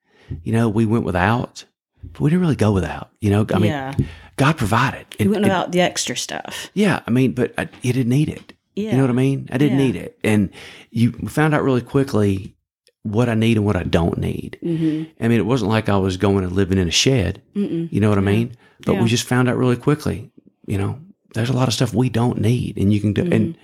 You 0.43 0.53
know, 0.53 0.69
we 0.69 0.87
went 0.87 1.05
without, 1.05 1.65
but 2.03 2.21
we 2.21 2.31
didn't 2.31 2.41
really 2.43 2.57
go 2.57 2.73
without. 2.73 3.11
You 3.21 3.31
know, 3.31 3.47
I 3.53 3.59
mean, 3.59 3.71
yeah. 3.73 3.95
God 4.37 4.57
provided. 4.57 5.07
It- 5.19 5.27
We 5.27 5.33
went 5.33 5.45
it- 5.47 5.73
the 5.73 5.81
extra 5.83 6.17
stuff. 6.17 6.71
yeah, 6.73 7.01
I 7.07 7.11
mean, 7.11 7.33
but 7.33 7.53
I, 7.59 7.69
you 7.83 7.93
didn't 7.93 8.09
need 8.11 8.31
it. 8.31 8.55
Yeah. 8.75 8.93
You 8.93 8.97
know 8.97 9.03
what 9.03 9.11
I 9.11 9.15
mean? 9.15 9.49
I 9.53 9.59
didn't 9.59 9.79
Yeah. 9.79 9.85
need 9.85 9.97
it, 9.97 10.19
and 10.25 10.49
you 10.91 11.13
found 11.29 11.55
out 11.55 11.63
really 11.63 11.83
quickly 11.83 12.55
what 13.03 13.29
I 13.29 13.35
need 13.35 13.57
and 13.57 13.65
what 13.67 13.77
I 13.77 13.83
don't 13.85 14.19
need. 14.19 14.59
Mm-hmm. 14.63 15.25
I 15.25 15.29
mean, 15.29 15.39
it 15.39 15.47
wasn't 15.47 15.71
like 15.71 15.89
I 15.89 15.97
was 15.97 16.17
going 16.17 16.45
and 16.45 16.53
living 16.53 16.79
in 16.79 16.89
a 16.89 16.91
shed. 16.93 17.43
Mm-mm. 17.57 17.91
You 17.91 18.01
know 18.01 18.09
what 18.09 18.19
I 18.19 18.23
mean? 18.23 18.57
But 18.85 18.95
Yeah. 18.95 19.03
we 19.03 19.09
just 19.09 19.27
found 19.27 19.49
out 19.49 19.57
really 19.57 19.77
quickly. 19.77 20.31
You 20.67 20.79
know, 20.79 20.99
there's 21.35 21.51
a 21.51 21.55
lot 21.55 21.69
of 21.69 21.75
stuff 21.75 21.95
we 21.95 22.09
don't 22.11 22.41
need, 22.41 22.77
and 22.77 22.93
you 22.93 23.01
can 23.01 23.13
do. 23.13 23.23
And 23.23 23.33
Mm-hmm. 23.55 23.57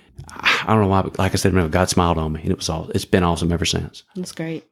I 0.67 0.73
don't 0.73 0.81
know 0.81 0.87
why, 0.87 1.03
but 1.03 1.19
like 1.19 1.33
I 1.33 1.35
said, 1.35 1.53
God 1.71 1.89
smiled 1.89 2.17
on 2.17 2.33
me, 2.33 2.41
and 2.41 2.49
it 2.49 2.57
was 2.57 2.69
all. 2.69 2.89
It's 2.95 3.05
been 3.05 3.23
awesome 3.23 3.51
ever 3.51 3.65
since. 3.65 4.01
That's 4.15 4.31
great. 4.31 4.65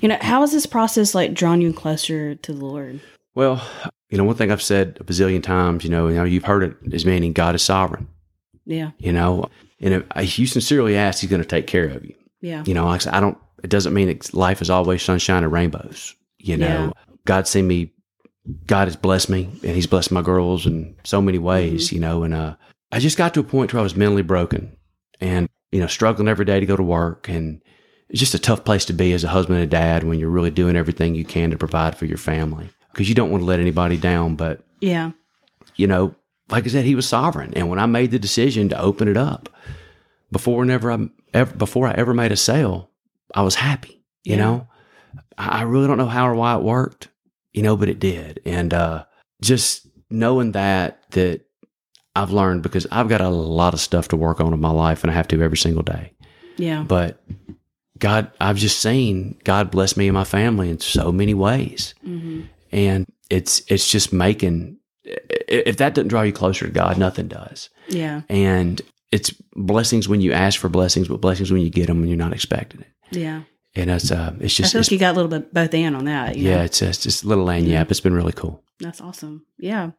You 0.00 0.08
know, 0.08 0.16
how 0.22 0.40
has 0.40 0.50
this 0.52 0.64
process 0.64 1.14
like 1.14 1.34
drawn 1.34 1.60
you 1.60 1.74
closer 1.74 2.34
to 2.36 2.52
the 2.54 2.64
Lord? 2.64 3.00
Well, 3.34 3.62
you 4.08 4.16
know, 4.16 4.24
one 4.24 4.34
thing 4.36 4.50
I've 4.50 4.62
said 4.62 4.96
a 5.00 5.04
bazillion 5.04 5.42
times. 5.42 5.84
You 5.84 5.90
know, 5.90 6.08
you 6.08 6.14
know, 6.14 6.24
you've 6.24 6.44
heard 6.44 6.62
it 6.62 6.94
is 6.94 7.04
meaning 7.04 7.34
God 7.34 7.54
is 7.54 7.62
sovereign. 7.62 8.08
Yeah. 8.64 8.92
You 8.98 9.12
know, 9.12 9.50
and 9.80 10.04
if, 10.16 10.38
you 10.38 10.46
sincerely 10.46 10.96
ask, 10.96 11.20
He's 11.20 11.30
going 11.30 11.42
to 11.42 11.48
take 11.48 11.66
care 11.66 11.86
of 11.88 12.04
you. 12.04 12.14
Yeah. 12.40 12.64
You 12.66 12.72
know, 12.72 12.86
like 12.86 13.02
I 13.02 13.04
said, 13.04 13.14
I 13.14 13.20
don't, 13.20 13.36
it 13.62 13.70
doesn't 13.70 13.94
mean 13.94 14.08
that 14.08 14.32
life 14.34 14.62
is 14.62 14.70
always 14.70 15.02
sunshine 15.02 15.42
and 15.44 15.52
rainbows. 15.52 16.14
You 16.38 16.56
know, 16.56 16.66
Yeah. 16.66 16.90
God's 17.24 17.50
seen 17.50 17.66
me, 17.66 17.92
God 18.66 18.88
has 18.88 18.96
blessed 18.96 19.28
me 19.30 19.44
and 19.62 19.74
he's 19.74 19.86
blessed 19.86 20.12
my 20.12 20.22
girls 20.22 20.66
in 20.66 20.94
so 21.04 21.20
many 21.20 21.38
ways, 21.38 21.92
you 21.92 22.00
know, 22.00 22.22
and, 22.22 22.32
uh, 22.34 22.54
I 22.90 23.00
just 23.00 23.18
got 23.18 23.34
to 23.34 23.40
a 23.40 23.44
point 23.44 23.72
where 23.74 23.80
I 23.80 23.82
was 23.82 23.96
mentally 23.96 24.22
broken 24.22 24.74
and, 25.20 25.48
you 25.72 25.80
know, 25.80 25.86
struggling 25.86 26.28
every 26.28 26.46
day 26.46 26.58
to 26.60 26.64
go 26.66 26.76
to 26.76 26.82
work. 26.82 27.28
And 27.28 27.60
it's 28.08 28.20
just 28.20 28.34
a 28.34 28.38
tough 28.38 28.64
place 28.64 28.86
to 28.86 28.94
be 28.94 29.12
as 29.12 29.24
a 29.24 29.28
husband 29.28 29.58
and 29.60 29.70
dad 29.70 30.04
when 30.04 30.18
you're 30.18 30.30
really 30.30 30.50
doing 30.50 30.76
everything 30.76 31.14
you 31.14 31.24
can 31.26 31.50
to 31.50 31.58
provide 31.58 31.96
for 31.98 32.06
your 32.06 32.16
family 32.16 32.70
because 32.92 33.08
you 33.08 33.14
don't 33.14 33.30
want 33.30 33.42
to 33.42 33.46
let 33.46 33.60
anybody 33.60 33.98
down. 33.98 34.36
But, 34.36 34.64
Yeah. 34.80 35.10
you 35.76 35.86
know, 35.86 36.14
like 36.48 36.64
I 36.64 36.68
said, 36.68 36.86
he 36.86 36.94
was 36.94 37.06
sovereign. 37.06 37.52
And 37.54 37.68
when 37.68 37.78
I 37.78 37.84
made 37.84 38.10
the 38.10 38.18
decision 38.18 38.70
to 38.70 38.80
open 38.80 39.08
it 39.08 39.18
up, 39.18 39.50
before 40.32 40.64
never 40.64 40.90
I 40.90 41.08
ever 41.34 41.54
before 41.56 41.86
I 41.88 41.92
ever 41.92 42.14
made 42.14 42.32
a 42.32 42.36
sale, 42.36 42.90
I 43.34 43.42
was 43.42 43.54
happy. 43.54 44.02
You 44.24 44.32
Yeah. 44.36 44.38
know, 44.44 44.68
I 45.36 45.62
really 45.62 45.86
don't 45.86 45.98
know 45.98 46.06
how 46.06 46.28
or 46.28 46.34
why 46.34 46.54
it 46.56 46.62
worked, 46.62 47.08
you 47.52 47.62
know, 47.62 47.76
but 47.76 47.88
it 47.88 47.98
did. 48.00 48.40
And 48.44 48.72
uh, 48.74 49.04
just 49.42 49.86
knowing 50.10 50.52
that 50.52 51.02
that 51.12 51.42
I've 52.16 52.30
learned 52.32 52.62
because 52.62 52.86
I've 52.90 53.08
got 53.08 53.20
a 53.20 53.28
lot 53.28 53.74
of 53.74 53.80
stuff 53.80 54.08
to 54.08 54.16
work 54.16 54.40
on 54.40 54.52
in 54.52 54.60
my 54.60 54.70
life, 54.70 55.04
and 55.04 55.10
I 55.10 55.14
have 55.14 55.28
to 55.28 55.42
every 55.42 55.56
single 55.58 55.82
day. 55.82 56.12
Yeah. 56.56 56.82
But 56.82 57.22
God, 57.98 58.30
I've 58.40 58.56
just 58.56 58.80
seen 58.80 59.38
God 59.44 59.70
bless 59.70 59.96
me 59.96 60.08
and 60.08 60.14
my 60.14 60.24
family 60.24 60.70
in 60.70 60.80
so 60.80 61.12
many 61.12 61.34
ways, 61.34 61.94
Mm-hmm. 62.06 62.42
and 62.72 63.06
it's 63.30 63.62
it's 63.68 63.90
just 63.90 64.12
making. 64.12 64.78
If 65.04 65.78
that 65.78 65.94
doesn't 65.94 66.08
draw 66.08 66.22
you 66.22 66.32
closer 66.32 66.66
to 66.66 66.72
God, 66.72 66.98
nothing 66.98 67.28
does 67.28 67.70
Yeah. 67.88 68.22
and 68.28 68.82
it's 69.10 69.30
blessings 69.54 70.06
when 70.06 70.20
you 70.20 70.32
ask 70.32 70.60
for 70.60 70.68
blessings, 70.68 71.08
but 71.08 71.22
blessings 71.22 71.50
when 71.50 71.62
you 71.62 71.70
get 71.70 71.86
them 71.86 72.00
when 72.00 72.08
you're 72.10 72.18
not 72.18 72.34
expecting 72.34 72.82
it. 72.82 72.88
Yeah. 73.10 73.42
And 73.74 73.90
it's 73.90 74.10
uh, 74.10 74.34
it's 74.40 74.54
just. 74.54 74.70
I 74.70 74.72
feel 74.72 74.80
like 74.80 74.90
you 74.90 74.98
got 74.98 75.12
a 75.12 75.16
little 75.20 75.30
bit 75.30 75.52
both 75.54 75.74
and 75.74 75.94
on 75.94 76.04
that. 76.06 76.36
you 76.36 76.48
yeah, 76.48 76.56
know? 76.56 76.62
it's 76.64 76.82
it's 76.82 77.02
just 77.02 77.24
a 77.24 77.28
little 77.28 77.46
lagniappe. 77.46 77.68
Yeah. 77.68 77.84
It's 77.88 78.00
been 78.00 78.14
really 78.14 78.32
cool. 78.32 78.62
That's 78.80 79.00
awesome. 79.00 79.44
Yeah. 79.58 79.90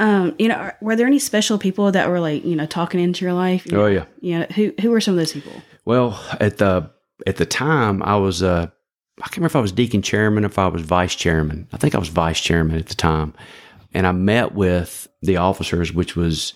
Um, 0.00 0.34
you 0.38 0.48
know, 0.48 0.54
are- 0.54 0.78
were 0.80 0.96
there 0.96 1.06
any 1.06 1.18
special 1.18 1.58
people 1.58 1.92
that 1.92 2.08
were 2.08 2.20
like, 2.20 2.44
you 2.44 2.56
know, 2.56 2.66
talking 2.66 3.00
into 3.00 3.24
your 3.24 3.34
life? 3.34 3.66
Oh 3.72 3.86
yeah. 3.86 4.06
You 4.20 4.40
know, 4.40 4.46
who 4.54 4.72
who 4.80 4.90
were 4.90 5.00
some 5.00 5.14
of 5.14 5.18
those 5.18 5.32
people? 5.32 5.52
Well, 5.84 6.20
at 6.40 6.58
the 6.58 6.90
at 7.26 7.36
the 7.36 7.46
time, 7.46 8.02
I 8.02 8.16
was 8.16 8.42
uh, 8.42 8.68
I 9.18 9.22
can't 9.24 9.36
remember 9.36 9.52
if 9.52 9.56
I 9.56 9.60
was 9.60 9.72
deacon 9.72 10.02
chairman, 10.02 10.44
if 10.44 10.58
I 10.58 10.68
was 10.68 10.82
vice 10.82 11.14
chairman. 11.14 11.68
I 11.72 11.76
think 11.76 11.94
I 11.94 11.98
was 11.98 12.08
vice 12.08 12.40
chairman 12.40 12.76
at 12.76 12.86
the 12.86 12.94
time, 12.94 13.34
and 13.92 14.06
I 14.06 14.12
met 14.12 14.54
with 14.54 15.06
the 15.22 15.36
officers, 15.36 15.92
which 15.92 16.16
was 16.16 16.54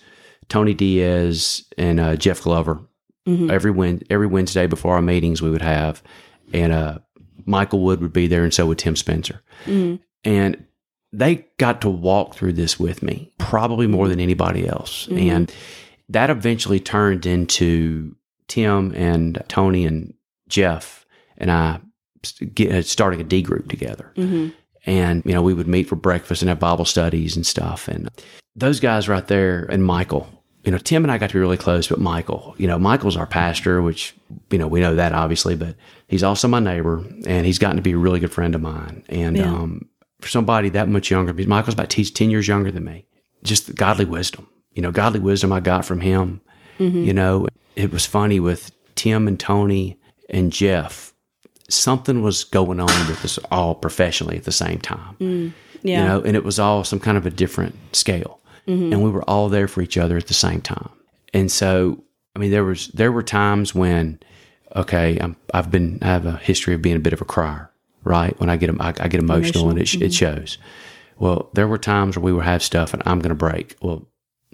Tony 0.49 0.73
Diaz 0.73 1.63
and 1.77 1.99
uh, 1.99 2.15
Jeff 2.15 2.41
Glover. 2.41 2.81
Mhm. 3.27 3.49
Every 3.51 3.71
Wed 3.71 4.03
every 4.09 4.27
Wednesday 4.27 4.67
before 4.67 4.95
our 4.95 5.01
meetings, 5.01 5.41
we 5.41 5.49
would 5.49 5.61
have, 5.61 6.01
and 6.53 6.71
uh, 6.71 6.99
Michael 7.45 7.81
Wood 7.81 8.01
would 8.01 8.13
be 8.13 8.27
there, 8.27 8.43
and 8.43 8.53
so 8.53 8.65
would 8.67 8.77
Tim 8.77 8.95
Spencer. 8.95 9.41
Mhm. 9.65 9.99
and 10.23 10.63
they 11.13 11.45
got 11.57 11.81
to 11.81 11.89
walk 11.89 12.35
through 12.35 12.51
this 12.53 12.77
with 12.79 13.01
me 13.03 13.31
probably 13.37 13.87
more 13.87 14.07
than 14.09 14.19
anybody 14.19 14.67
else 14.67 15.07
Mhm. 15.09 15.31
and 15.31 15.51
that 16.09 16.29
eventually 16.29 16.79
turned 16.79 17.25
into 17.25 18.15
tim 18.47 18.91
and 18.95 19.41
tony 19.47 19.85
and 19.85 20.13
jeff 20.49 21.05
and 21.37 21.49
i 21.51 21.79
get, 22.53 22.71
uh, 22.73 22.81
starting 22.81 23.21
a 23.21 23.23
d 23.23 23.41
group 23.41 23.69
together 23.69 24.11
Mhm. 24.17 24.51
and 24.85 25.21
you 25.25 25.31
know 25.33 25.41
we 25.43 25.53
would 25.53 25.67
meet 25.67 25.87
for 25.87 25.95
breakfast 25.95 26.41
and 26.41 26.49
have 26.49 26.59
bible 26.59 26.85
studies 26.85 27.35
and 27.35 27.45
stuff 27.45 27.87
and 27.87 28.09
those 28.55 28.79
guys 28.79 29.07
right 29.07 29.27
there 29.27 29.65
and 29.71 29.85
michael 29.85 30.27
you 30.65 30.71
know 30.71 30.77
tim 30.77 31.03
and 31.03 31.11
i 31.11 31.17
got 31.17 31.29
to 31.29 31.33
be 31.33 31.39
really 31.39 31.57
close 31.57 31.87
but 31.87 31.99
michael 31.99 32.55
you 32.57 32.67
know 32.67 32.77
michael's 32.79 33.15
our 33.17 33.27
pastor 33.27 33.81
which 33.81 34.15
you 34.51 34.57
know 34.57 34.67
we 34.67 34.79
know 34.79 34.95
that 34.95 35.13
obviously 35.13 35.55
but 35.55 35.75
he's 36.07 36.23
also 36.23 36.47
my 36.47 36.59
neighbor 36.59 37.03
and 37.25 37.45
he's 37.45 37.59
gotten 37.59 37.75
to 37.77 37.81
be 37.81 37.91
a 37.93 37.97
really 37.97 38.19
good 38.19 38.31
friend 38.31 38.53
of 38.55 38.61
mine. 38.61 39.03
And 39.09 39.37
Yeah. 39.37 39.45
um, 39.51 39.87
for 40.21 40.29
somebody 40.29 40.69
that 40.69 40.89
much 40.89 41.11
younger 41.11 41.33
michael's 41.33 41.73
about 41.75 41.93
he's 41.93 42.11
10 42.11 42.29
years 42.31 42.47
younger 42.47 42.71
than 42.71 42.83
me. 42.83 43.05
Just 43.43 43.67
the 43.67 43.73
godly 43.73 44.05
wisdom 44.05 44.47
you 44.73 44.81
know 44.81 44.91
godly 44.91 45.19
wisdom 45.19 45.51
i 45.53 45.59
got 45.59 45.85
from 45.85 46.01
him 46.01 46.41
you 46.79 47.13
know. 47.13 47.47
It 47.75 47.91
was 47.91 48.05
funny 48.05 48.39
with 48.39 48.71
tim 48.95 49.27
and 49.27 49.39
tony 49.39 49.97
and 50.29 50.51
jeff 50.51 51.13
something 51.69 52.21
was 52.21 52.43
going 52.43 52.79
on 52.79 53.07
with 53.07 53.23
us 53.25 53.37
all 53.51 53.75
professionally 53.75 54.37
at 54.37 54.43
the 54.43 54.51
same 54.51 54.79
time. 54.79 55.15
Yeah. 55.81 56.01
you 56.01 56.07
know, 56.07 56.21
and 56.21 56.35
it 56.35 56.43
was 56.43 56.59
all 56.59 56.83
some 56.83 56.99
kind 56.99 57.17
of 57.17 57.25
a 57.25 57.29
different 57.29 57.75
scale, 57.95 58.39
Mm-hmm. 58.67 58.93
and 58.93 59.03
we 59.03 59.09
were 59.11 59.23
all 59.29 59.49
there 59.49 59.67
for 59.67 59.81
each 59.81 59.97
other 59.97 60.17
at 60.17 60.27
the 60.27 60.33
same 60.33 60.61
time. 60.61 60.89
And 61.33 61.51
so, 61.51 62.03
I 62.35 62.39
mean, 62.39 62.51
there 62.51 62.63
was 62.63 62.87
there 62.87 63.11
were 63.11 63.23
times 63.23 63.75
when, 63.75 64.19
okay, 64.75 65.17
I'm, 65.19 65.35
I've 65.53 65.69
been 65.69 65.99
I 66.01 66.07
have 66.07 66.25
a 66.25 66.37
history 66.37 66.73
of 66.73 66.81
being 66.81 66.95
a 66.95 66.99
bit 66.99 67.13
of 67.13 67.21
a 67.21 67.25
crier, 67.25 67.69
right? 68.03 68.39
When 68.39 68.49
I 68.49 68.57
get 68.57 68.69
I, 68.81 68.93
I 68.99 69.07
get 69.07 69.19
emotional, 69.19 69.69
and 69.69 69.79
it, 69.79 69.87
sh 69.87 69.95
it 69.95 69.99
mm-hmm. 69.99 70.09
shows. 70.09 70.57
Well, 71.17 71.49
there 71.53 71.67
were 71.67 71.77
times 71.77 72.17
where 72.17 72.23
we 72.23 72.33
would 72.33 72.45
have 72.45 72.63
stuff, 72.63 72.93
and 72.93 73.01
I'm 73.05 73.19
going 73.19 73.29
to 73.29 73.35
break. 73.35 73.75
Well, 73.81 74.07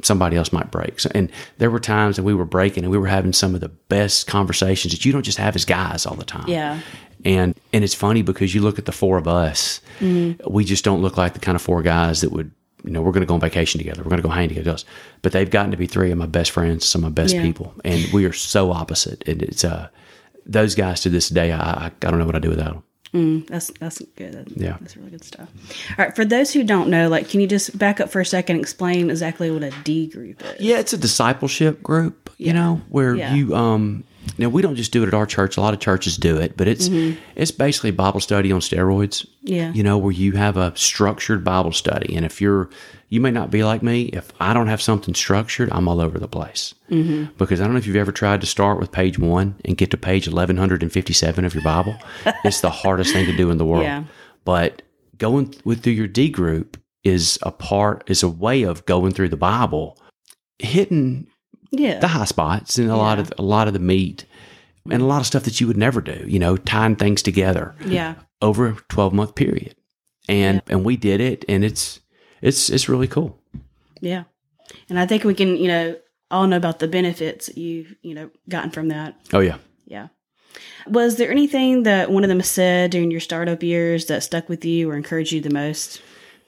somebody 0.04 0.38
else 0.38 0.52
might 0.52 0.72
break. 0.72 1.00
So, 1.00 1.10
and 1.14 1.32
there 1.58 1.72
were 1.72 1.80
times 1.80 2.16
that 2.16 2.24
we 2.24 2.34
were 2.34 2.46
breaking, 2.46 2.84
and 2.84 2.92
we 2.92 2.98
were 2.98 3.08
having 3.08 3.34
some 3.34 3.56
of 3.56 3.62
the 3.62 3.70
best 3.70 4.28
conversations 4.28 4.94
that 4.94 5.06
you 5.06 5.12
don't 5.12 5.24
just 5.24 5.38
have 5.38 5.56
as 5.56 5.66
guys 5.66 6.06
all 6.06 6.16
the 6.16 6.26
time. 6.26 6.48
Yeah. 6.48 6.80
And 7.24 7.56
and 7.72 7.84
it's 7.84 7.94
funny 7.94 8.22
because 8.22 8.56
you 8.56 8.62
look 8.62 8.80
at 8.80 8.86
the 8.86 8.92
four 8.92 9.18
of 9.18 9.28
us, 9.28 9.82
mm-hmm. 10.00 10.52
we 10.52 10.66
just 10.66 10.84
don't 10.84 11.02
look 11.02 11.18
like 11.18 11.34
the 11.34 11.40
kind 11.40 11.56
of 11.56 11.62
four 11.62 11.82
guys 11.82 12.22
that 12.22 12.32
would, 12.32 12.52
you 12.84 12.92
know, 12.92 13.02
we're 13.02 13.12
going 13.12 13.22
to 13.22 13.28
go 13.28 13.34
on 13.36 13.40
vacation 13.40 13.78
together. 13.80 14.02
We're 14.04 14.10
going 14.10 14.22
to 14.22 14.28
go 14.28 14.34
hang 14.34 14.50
together. 14.50 14.78
But 15.22 15.32
they've 15.32 15.50
gotten 15.50 15.72
to 15.72 15.78
be 15.78 15.88
three 15.88 16.12
of 16.12 16.18
my 16.18 16.26
best 16.26 16.52
friends, 16.52 16.86
some 16.86 17.04
of 17.04 17.12
my 17.12 17.14
best 17.22 17.34
Yeah. 17.36 17.42
people, 17.44 17.74
and 17.86 18.12
we 18.14 18.26
are 18.26 18.34
so 18.34 18.72
opposite. 18.72 19.28
And 19.28 19.42
it's 19.44 19.64
uh, 19.64 19.90
those 20.46 20.76
guys 20.76 21.02
to 21.02 21.10
this 21.10 21.30
day, 21.30 21.52
I 21.52 21.60
I, 21.60 21.86
I 21.88 22.10
don't 22.10 22.18
know 22.20 22.26
what 22.26 22.36
I 22.36 22.40
do 22.40 22.50
without 22.50 22.74
them. 22.74 22.84
Mm, 23.14 23.48
that's 23.48 23.70
that's 23.80 24.02
good. 24.16 24.34
That- 24.34 24.58
Yeah. 24.58 24.78
That's 24.80 24.96
really 24.96 25.12
good 25.12 25.24
stuff. 25.26 25.50
All 25.98 26.06
right. 26.06 26.16
For 26.16 26.24
those 26.24 26.54
who 26.54 26.64
don't 26.64 26.90
know, 26.90 27.10
like, 27.10 27.28
can 27.30 27.42
you 27.42 27.48
just 27.48 27.78
back 27.78 28.00
up 28.00 28.10
for 28.10 28.22
a 28.22 28.26
second 28.26 28.56
and 28.56 28.64
explain 28.64 29.10
exactly 29.10 29.52
what 29.52 29.64
a 29.64 29.72
D 29.84 30.08
group 30.08 30.42
is? 30.46 30.62
Yeah, 30.62 30.80
it's 30.80 30.94
a 30.94 30.98
discipleship 30.98 31.84
group, 31.84 32.21
you 32.42 32.54
know, 32.54 32.82
where 32.90 33.16
Yeah. 33.16 33.34
you 33.34 33.56
um 33.56 34.04
now 34.38 34.50
we 34.50 34.62
don't 34.62 34.76
just 34.76 34.92
do 34.92 35.04
it 35.04 35.08
at 35.08 35.14
our 35.14 35.26
church. 35.26 35.58
A 35.58 35.62
lot 35.62 35.74
of 35.74 35.80
churches 35.80 36.16
do 36.18 36.38
it, 36.38 36.56
but 36.58 36.68
it's 36.68 36.90
it's 37.36 37.52
basically 37.52 37.92
Bible 37.92 38.20
study 38.20 38.52
on 38.52 38.60
steroids. 38.60 39.26
Yeah. 39.42 39.72
You 39.74 39.84
know, 39.84 39.98
where 39.98 40.12
you 40.12 40.34
have 40.34 40.58
a 40.58 40.74
structured 40.76 41.44
Bible 41.44 41.72
study. 41.72 42.16
And 42.16 42.26
if 42.26 42.42
you're 42.42 42.70
you 43.10 43.20
may 43.20 43.32
not 43.32 43.52
be 43.52 43.64
like 43.64 43.84
me, 43.84 44.04
if 44.14 44.32
I 44.40 44.54
don't 44.54 44.68
have 44.68 44.82
something 44.82 45.14
structured, 45.14 45.70
I'm 45.72 45.88
all 45.88 46.00
over 46.00 46.18
the 46.18 46.30
place. 46.30 46.74
Mm-hmm. 46.90 47.34
Because 47.38 47.60
I 47.60 47.66
don't 47.66 47.74
know 47.74 47.80
if 47.80 47.86
you've 47.88 47.96
ever 47.98 48.12
tried 48.14 48.40
to 48.42 48.48
start 48.48 48.80
with 48.80 48.92
page 48.92 49.20
one 49.20 49.56
and 49.66 49.76
get 49.78 49.92
to 49.92 49.98
page 49.98 50.28
eleven 50.28 50.58
hundred 50.58 50.82
and 50.84 50.92
fifty 50.92 51.14
seven 51.14 51.46
of 51.46 51.54
your 51.54 51.64
Bible. 51.64 51.96
it's 52.46 52.62
the 52.62 52.70
hardest 52.70 53.14
thing 53.14 53.26
to 53.26 53.36
do 53.36 53.50
in 53.52 53.58
the 53.58 53.66
world. 53.66 53.84
Yeah. 53.84 54.04
But 54.46 54.82
going 55.18 55.54
with 55.66 55.84
through 55.84 55.94
your 55.94 56.08
D 56.08 56.30
group, 56.30 56.78
is 57.04 57.40
a 57.42 57.52
part 57.52 58.04
is 58.08 58.24
a 58.24 58.30
way 58.30 58.64
of 58.64 58.86
going 58.86 59.12
through 59.12 59.30
the 59.30 59.38
Bible, 59.38 59.98
hitting 60.60 61.28
Yeah. 61.72 62.00
the 62.00 62.08
high 62.08 62.26
spots 62.26 62.78
and 62.78 62.90
a 62.90 62.98
lot 62.98 63.18
of 63.18 63.32
a 63.38 63.42
lot 63.42 63.68
of 63.68 63.74
the 63.74 63.80
meat 63.80 64.26
and 64.90 65.02
a 65.02 65.06
lot 65.06 65.22
of 65.22 65.28
stuff 65.28 65.44
that 65.44 65.62
you 65.62 65.68
would 65.68 65.78
never 65.78 66.02
do. 66.02 66.26
You 66.28 66.40
know, 66.40 66.58
tying 66.58 66.96
things 66.96 67.22
together 67.22 67.76
yeah. 67.86 68.16
over 68.42 68.68
a 68.68 68.76
twelve 68.90 69.14
month 69.14 69.36
period, 69.36 69.76
and 70.28 70.62
and 70.68 70.84
we 70.84 70.98
did 70.98 71.22
it, 71.22 71.46
and 71.48 71.64
it's 71.64 72.00
it's 72.42 72.70
it's 72.70 72.90
really 72.90 73.08
cool. 73.08 73.40
Yeah. 74.02 74.24
And 74.90 75.00
I 75.00 75.06
think 75.06 75.24
we 75.24 75.34
can, 75.34 75.56
you 75.58 75.68
know, 75.68 75.96
all 76.30 76.48
know 76.48 76.58
about 76.58 76.80
the 76.80 76.88
benefits 76.88 77.56
you've, 77.56 77.96
you 78.02 78.14
know, 78.14 78.30
gotten 78.50 78.72
from 78.72 78.88
that. 78.90 79.16
Oh 79.34 79.40
yeah. 79.40 79.58
Yeah. 79.86 80.08
Was 80.88 81.16
there 81.16 81.32
anything 81.32 81.84
that 81.84 82.12
one 82.12 82.24
of 82.24 82.30
them 82.30 82.42
said 82.42 82.92
during 82.92 83.12
your 83.12 83.20
startup 83.20 83.64
years 83.64 84.08
that 84.08 84.24
stuck 84.24 84.50
with 84.50 84.66
you 84.66 84.90
or 84.90 84.96
encouraged 84.96 85.32
you 85.32 85.42
the 85.42 85.50
most? 85.50 86.02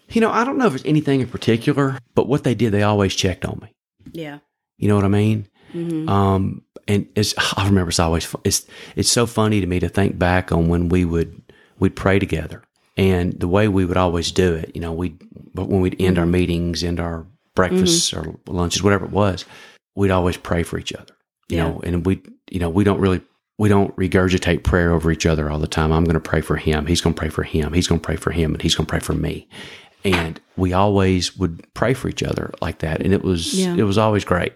You 0.09 0.21
know, 0.21 0.31
I 0.31 0.43
don't 0.43 0.57
know 0.57 0.67
if 0.67 0.75
it's 0.75 0.85
anything 0.85 1.21
in 1.21 1.27
particular, 1.27 1.97
but 2.13 2.27
what 2.27 2.43
they 2.43 2.55
did, 2.55 2.71
they 2.71 2.83
always 2.83 3.15
checked 3.15 3.45
on 3.45 3.59
me. 3.61 3.73
Yeah. 4.11 4.39
You 4.77 4.87
know 4.87 4.95
what 4.95 5.05
I 5.05 5.09
mean? 5.09 5.47
hmm 5.71 6.07
Um, 6.09 6.61
and 6.87 7.07
it's 7.15 7.33
I 7.57 7.65
remember 7.67 7.89
it's 7.89 7.99
always 7.99 8.33
it's 8.43 8.65
it's 8.95 9.11
so 9.11 9.25
funny 9.25 9.61
to 9.61 9.67
me 9.67 9.79
to 9.79 9.89
think 9.89 10.17
back 10.19 10.51
on 10.51 10.67
when 10.67 10.89
we 10.89 11.05
would 11.05 11.41
we'd 11.79 11.95
pray 11.95 12.19
together 12.19 12.63
and 12.97 13.33
the 13.33 13.47
way 13.47 13.67
we 13.67 13.85
would 13.85 13.97
always 13.97 14.31
do 14.31 14.53
it. 14.55 14.71
You 14.75 14.81
know, 14.81 14.93
we 14.93 15.15
but 15.53 15.69
when 15.69 15.81
we'd 15.81 15.99
end 15.99 16.17
our 16.17 16.25
meetings, 16.25 16.83
end 16.83 16.99
our 16.99 17.25
breakfasts 17.55 18.13
or 18.13 18.39
lunches, 18.47 18.81
whatever 18.83 19.05
it 19.05 19.11
was, 19.11 19.45
we'd 19.95 20.11
always 20.11 20.37
pray 20.37 20.63
for 20.63 20.77
each 20.79 20.93
other. 20.93 21.13
You 21.49 21.57
Yeah. 21.57 21.63
know, 21.69 21.81
and 21.83 22.05
we 22.05 22.21
you 22.51 22.59
know 22.59 22.69
we 22.69 22.83
don't 22.83 22.99
really 22.99 23.21
we 23.59 23.69
don't 23.69 23.95
regurgitate 23.95 24.63
prayer 24.63 24.91
over 24.91 25.11
each 25.11 25.25
other 25.27 25.49
all 25.49 25.59
the 25.59 25.67
time. 25.67 25.91
I'm 25.91 26.03
going 26.05 26.15
to 26.15 26.19
pray 26.19 26.41
for 26.41 26.55
him. 26.57 26.87
He's 26.87 27.01
going 27.01 27.13
to 27.13 27.19
pray 27.19 27.29
for 27.29 27.43
him. 27.43 27.73
He's 27.73 27.87
going 27.87 28.01
to 28.01 28.05
pray 28.05 28.15
for 28.15 28.31
him, 28.31 28.53
and 28.53 28.61
he's 28.61 28.75
going 28.75 28.87
to 28.87 28.89
pray 28.89 28.99
for 28.99 29.13
me. 29.13 29.47
And 30.05 30.39
we 30.57 30.73
always 30.73 31.37
would 31.37 31.65
pray 31.73 31.93
for 31.93 32.09
each 32.09 32.23
other 32.23 32.53
like 32.61 32.79
that, 32.79 33.01
and 33.01 33.13
it 33.13 33.23
was 33.23 33.53
Yeah. 33.53 33.75
it 33.75 33.83
was 33.83 33.97
always 33.97 34.25
great 34.25 34.53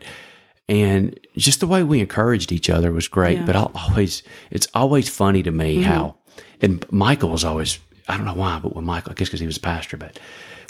and 0.70 1.18
just 1.38 1.62
the 1.62 1.68
way 1.68 1.82
we 1.82 2.02
encouraged 2.02 2.52
each 2.52 2.70
other 2.70 2.92
was 2.92 3.08
great. 3.08 3.34
Yeah. 3.34 3.38
Mm-hmm. 3.38 3.46
But 3.46 3.56
I'll 3.56 3.72
always, 3.74 4.22
it's 4.52 4.68
always 4.74 5.08
funny 5.08 5.42
to 5.44 5.52
me 5.52 5.82
how, 5.82 6.16
and 6.62 6.86
Michael 6.92 7.30
was 7.30 7.46
always, 7.46 7.80
I 8.10 8.18
don't 8.18 8.26
know 8.26 8.34
why, 8.34 8.60
but 8.62 8.76
when 8.76 8.84
Michael, 8.84 9.12
I 9.12 9.16
guess 9.16 9.30
because 9.30 9.40
he 9.40 9.46
was 9.46 9.56
a 9.56 9.62
pastor, 9.62 9.96
but 9.96 10.20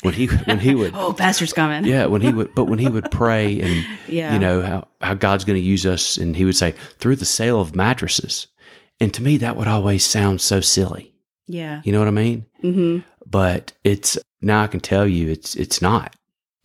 when 0.04 0.14
he 0.14 0.28
when 0.28 0.60
he 0.60 0.76
would, 0.76 0.92
Oh, 0.96 1.14
pastor's 1.14 1.52
coming. 1.52 1.86
yeah, 1.86 2.06
when 2.06 2.22
he 2.22 2.32
would, 2.32 2.54
but 2.54 2.66
when 2.66 2.78
he 2.78 2.88
would 2.88 3.10
pray 3.10 3.60
and 3.60 3.86
Yeah. 4.08 4.34
you 4.34 4.40
know 4.40 4.62
how 4.62 4.88
how 5.02 5.16
God's 5.16 5.46
going 5.46 5.60
to 5.60 5.66
use 5.68 5.84
us, 5.88 6.18
and 6.18 6.36
he 6.36 6.46
would 6.46 6.56
say 6.56 6.76
through 7.00 7.16
the 7.16 7.26
sale 7.26 7.60
of 7.60 7.76
mattresses, 7.76 8.46
and 9.00 9.12
to 9.16 9.24
me 9.24 9.38
that 9.38 9.56
would 9.56 9.68
always 9.68 10.06
sound 10.06 10.42
so 10.42 10.62
silly. 10.62 11.12
Yeah. 11.48 11.82
You 11.84 11.92
know 11.92 11.98
what 12.00 12.08
I 12.08 12.12
mean? 12.12 12.46
hmm 12.62 13.00
But 13.30 13.74
it's 13.84 14.18
now 14.42 14.64
I 14.64 14.68
can 14.68 14.80
tell 14.80 15.08
you 15.08 15.30
it's 15.30 15.56
it's 15.56 15.82
not 15.82 16.16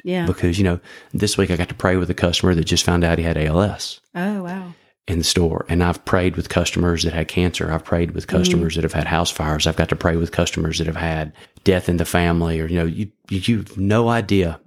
Yeah. 0.05 0.27
because 0.27 0.59
you 0.59 0.65
know 0.65 0.81
this 1.13 1.37
week 1.37 1.51
I 1.51 1.57
got 1.57 1.69
to 1.69 1.75
pray 1.75 1.97
with 1.97 2.11
a 2.11 2.15
customer 2.15 2.55
that 2.55 2.65
just 2.65 2.85
found 2.85 3.03
out 3.05 3.19
he 3.19 3.25
had 3.25 3.37
ALS. 3.39 4.01
Oh, 4.15 4.43
wow. 4.43 4.75
in 5.09 5.19
the 5.19 5.25
store. 5.25 5.67
And 5.69 5.83
I've 5.83 6.05
prayed 6.05 6.37
with 6.37 6.49
customers 6.49 7.03
that 7.03 7.13
had 7.13 7.27
cancer. 7.27 7.73
I've 7.73 7.85
prayed 7.85 8.13
with 8.13 8.27
mm. 8.27 8.31
customers 8.31 8.77
that 8.77 8.85
have 8.85 8.93
had 8.93 9.07
house 9.09 9.31
fires. 9.31 9.67
I've 9.67 9.77
got 9.77 9.89
to 9.89 9.97
pray 9.97 10.17
with 10.17 10.31
customers 10.31 10.79
that 10.79 10.87
have 10.87 10.97
had 10.97 11.33
death 11.65 11.89
in 11.89 11.97
the 11.97 12.05
family 12.05 12.61
or, 12.61 12.67
you 12.67 12.77
know, 12.77 12.85
you, 12.85 13.11
you, 13.29 13.41
you've 13.45 13.77
no 13.77 14.09
idea. 14.09 14.61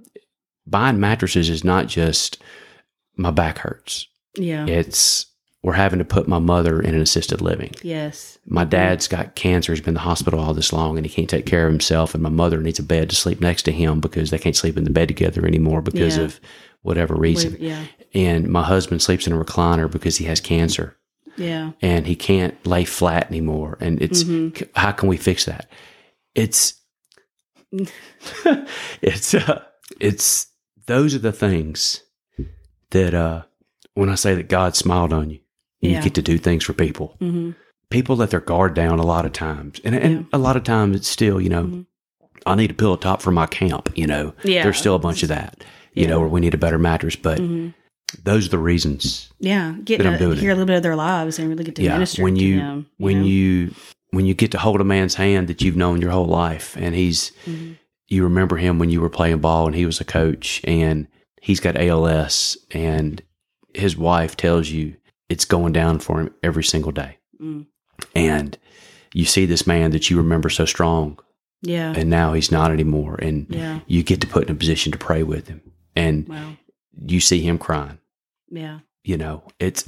Buying 0.67 0.99
mattresses 0.99 1.49
is 1.49 1.63
not 1.63 1.87
just 1.87 2.41
my 3.15 3.31
back 3.31 3.59
hurts. 3.59 4.07
Yeah. 4.35 4.65
It's 4.67 5.27
we're 5.65 5.73
having 5.73 5.97
to 5.99 6.05
put 6.05 6.27
my 6.27 6.37
mother 6.37 6.79
in 6.79 6.93
an 6.93 7.01
assisted 7.01 7.41
living. 7.41 7.71
Yes. 7.81 8.37
My 8.45 8.63
dad's 8.65 9.07
got 9.07 9.33
cancer. 9.35 9.71
He's 9.73 9.81
been 9.81 9.89
in 9.89 9.93
the 9.95 9.99
hospital 10.01 10.39
all 10.39 10.53
this 10.53 10.71
long 10.71 10.95
and 10.97 11.05
he 11.05 11.11
can't 11.11 11.29
take 11.29 11.47
care 11.47 11.65
of 11.65 11.71
himself. 11.73 12.13
And 12.13 12.21
my 12.21 12.29
mother 12.29 12.61
needs 12.61 12.77
a 12.77 12.83
bed 12.83 13.09
to 13.09 13.15
sleep 13.15 13.41
next 13.41 13.63
to 13.63 13.71
him 13.71 13.99
because 13.99 14.29
they 14.29 14.37
can't 14.37 14.55
sleep 14.55 14.77
in 14.77 14.83
the 14.83 14.91
bed 14.91 15.07
together 15.07 15.43
anymore 15.45 15.81
because 15.81 16.17
Yeah. 16.17 16.23
of 16.25 16.39
whatever 16.83 17.15
reason. 17.15 17.57
Yeah. 17.59 17.83
And 18.13 18.47
my 18.47 18.61
husband 18.63 19.01
sleeps 19.01 19.25
in 19.25 19.33
a 19.33 19.43
recliner 19.43 19.89
because 19.89 20.17
he 20.17 20.25
has 20.25 20.39
cancer 20.39 20.95
Yeah. 21.35 21.71
and 21.81 22.05
he 22.05 22.15
can't 22.15 22.63
lay 22.67 22.85
flat 22.85 23.27
anymore. 23.31 23.77
And 23.81 23.99
it's 24.03 24.19
c- 24.21 24.53
how 24.75 24.91
can 24.91 25.09
we 25.09 25.17
fix 25.17 25.45
that? 25.45 25.67
It's 26.35 26.75
it's 29.01 29.33
uh, 29.33 29.63
it's 29.99 30.47
those 30.85 31.15
are 31.15 31.19
the 31.19 31.31
things 31.31 32.03
that 32.91 33.13
uh, 33.13 33.43
when 33.95 34.09
I 34.09 34.15
say 34.15 34.35
that 34.35 34.47
God 34.49 34.75
smiled 34.75 35.11
on 35.13 35.29
you, 35.29 35.39
and 35.85 35.91
Yeah. 35.93 35.97
you 35.99 36.03
get 36.03 36.15
to 36.15 36.21
do 36.21 36.37
things 36.37 36.63
for 36.63 36.73
people. 36.73 37.15
hmm 37.19 37.51
People 37.91 38.15
let 38.15 38.31
their 38.31 38.39
guard 38.41 38.73
down 38.73 38.97
a 38.99 39.05
lot 39.05 39.25
of 39.25 39.31
times, 39.33 39.79
and 39.85 39.95
and 39.95 40.25
a 40.33 40.37
lot 40.39 40.57
of 40.57 40.63
times 40.63 40.95
it's 40.95 41.07
still 41.07 41.39
you 41.39 41.49
know. 41.49 41.63
Mhm. 41.65 41.85
I 42.47 42.55
need 42.55 42.71
a 42.71 42.73
pillow 42.73 42.95
top 42.95 43.21
for 43.21 43.31
my 43.31 43.45
camp. 43.47 43.89
You 43.95 44.07
know, 44.07 44.33
Yeah. 44.43 44.63
there's 44.63 44.77
still 44.77 44.95
a 44.95 44.99
bunch 44.99 45.23
of 45.23 45.29
that. 45.29 45.63
You 45.93 46.03
Yeah. 46.03 46.09
know, 46.09 46.19
or 46.21 46.27
we 46.27 46.41
need 46.41 46.53
a 46.53 46.57
better 46.57 46.77
mattress. 46.79 47.15
But 47.15 47.39
hmm 47.39 47.69
those 48.23 48.45
are 48.47 48.49
the 48.49 48.57
reasons 48.59 49.29
Yeah. 49.39 49.75
Getting 49.83 50.07
I'm 50.07 50.13
to 50.13 50.19
doing 50.19 50.37
hear 50.37 50.51
it. 50.51 50.53
a 50.53 50.55
little 50.55 50.67
bit 50.67 50.77
of 50.77 50.83
their 50.83 50.95
lives 50.95 51.37
and 51.39 51.49
really 51.49 51.63
get 51.63 51.75
to 51.75 51.83
yeah 51.83 51.93
minister 51.93 52.23
when 52.23 52.35
to 52.35 52.41
you 52.43 52.57
them. 52.59 52.85
when 52.97 53.21
know? 53.21 53.25
you 53.27 53.71
when 54.11 54.25
you 54.25 54.33
get 54.33 54.51
to 54.51 54.57
hold 54.57 54.79
a 54.79 54.83
man's 54.85 55.15
hand 55.15 55.47
that 55.47 55.61
you've 55.61 55.75
known 55.75 56.01
your 56.01 56.11
whole 56.11 56.27
life 56.27 56.77
and 56.79 56.95
he's 56.95 57.31
Mhm. 57.45 57.75
you 58.07 58.23
remember 58.23 58.57
him 58.57 58.79
when 58.79 58.89
you 58.89 59.01
were 59.01 59.09
playing 59.09 59.39
ball 59.39 59.65
and 59.67 59.75
he 59.75 59.85
was 59.85 59.99
a 59.99 60.05
coach 60.05 60.61
and 60.63 61.07
he's 61.41 61.59
got 61.59 61.75
ALS 61.77 62.57
and 62.71 63.21
his 63.73 63.97
wife 63.97 64.37
tells 64.37 64.69
you 64.69 64.93
it's 65.29 65.45
going 65.45 65.73
down 65.73 65.99
for 65.99 66.19
him 66.21 66.33
every 66.43 66.63
single 66.63 66.91
day 66.91 67.17
Mm. 67.41 67.65
and 68.15 68.57
you 69.13 69.25
see 69.25 69.45
this 69.45 69.67
man 69.67 69.91
that 69.91 70.09
you 70.09 70.17
remember 70.17 70.49
so 70.49 70.65
strong 70.65 71.19
Yeah. 71.61 71.93
and 71.95 72.09
now 72.09 72.33
he's 72.33 72.51
not 72.51 72.71
anymore 72.71 73.15
and 73.21 73.45
Yeah. 73.49 73.79
you 73.87 74.03
get 74.03 74.21
to 74.21 74.27
put 74.27 74.45
in 74.47 74.55
a 74.55 74.59
position 74.59 74.91
to 74.91 74.97
pray 74.97 75.23
with 75.23 75.47
him 75.47 75.61
and 75.95 76.27
Wow. 76.27 76.57
you 77.05 77.19
see 77.19 77.41
him 77.41 77.57
crying 77.57 77.97
Yeah. 78.49 78.79
you 79.03 79.17
know 79.17 79.43
it's 79.59 79.83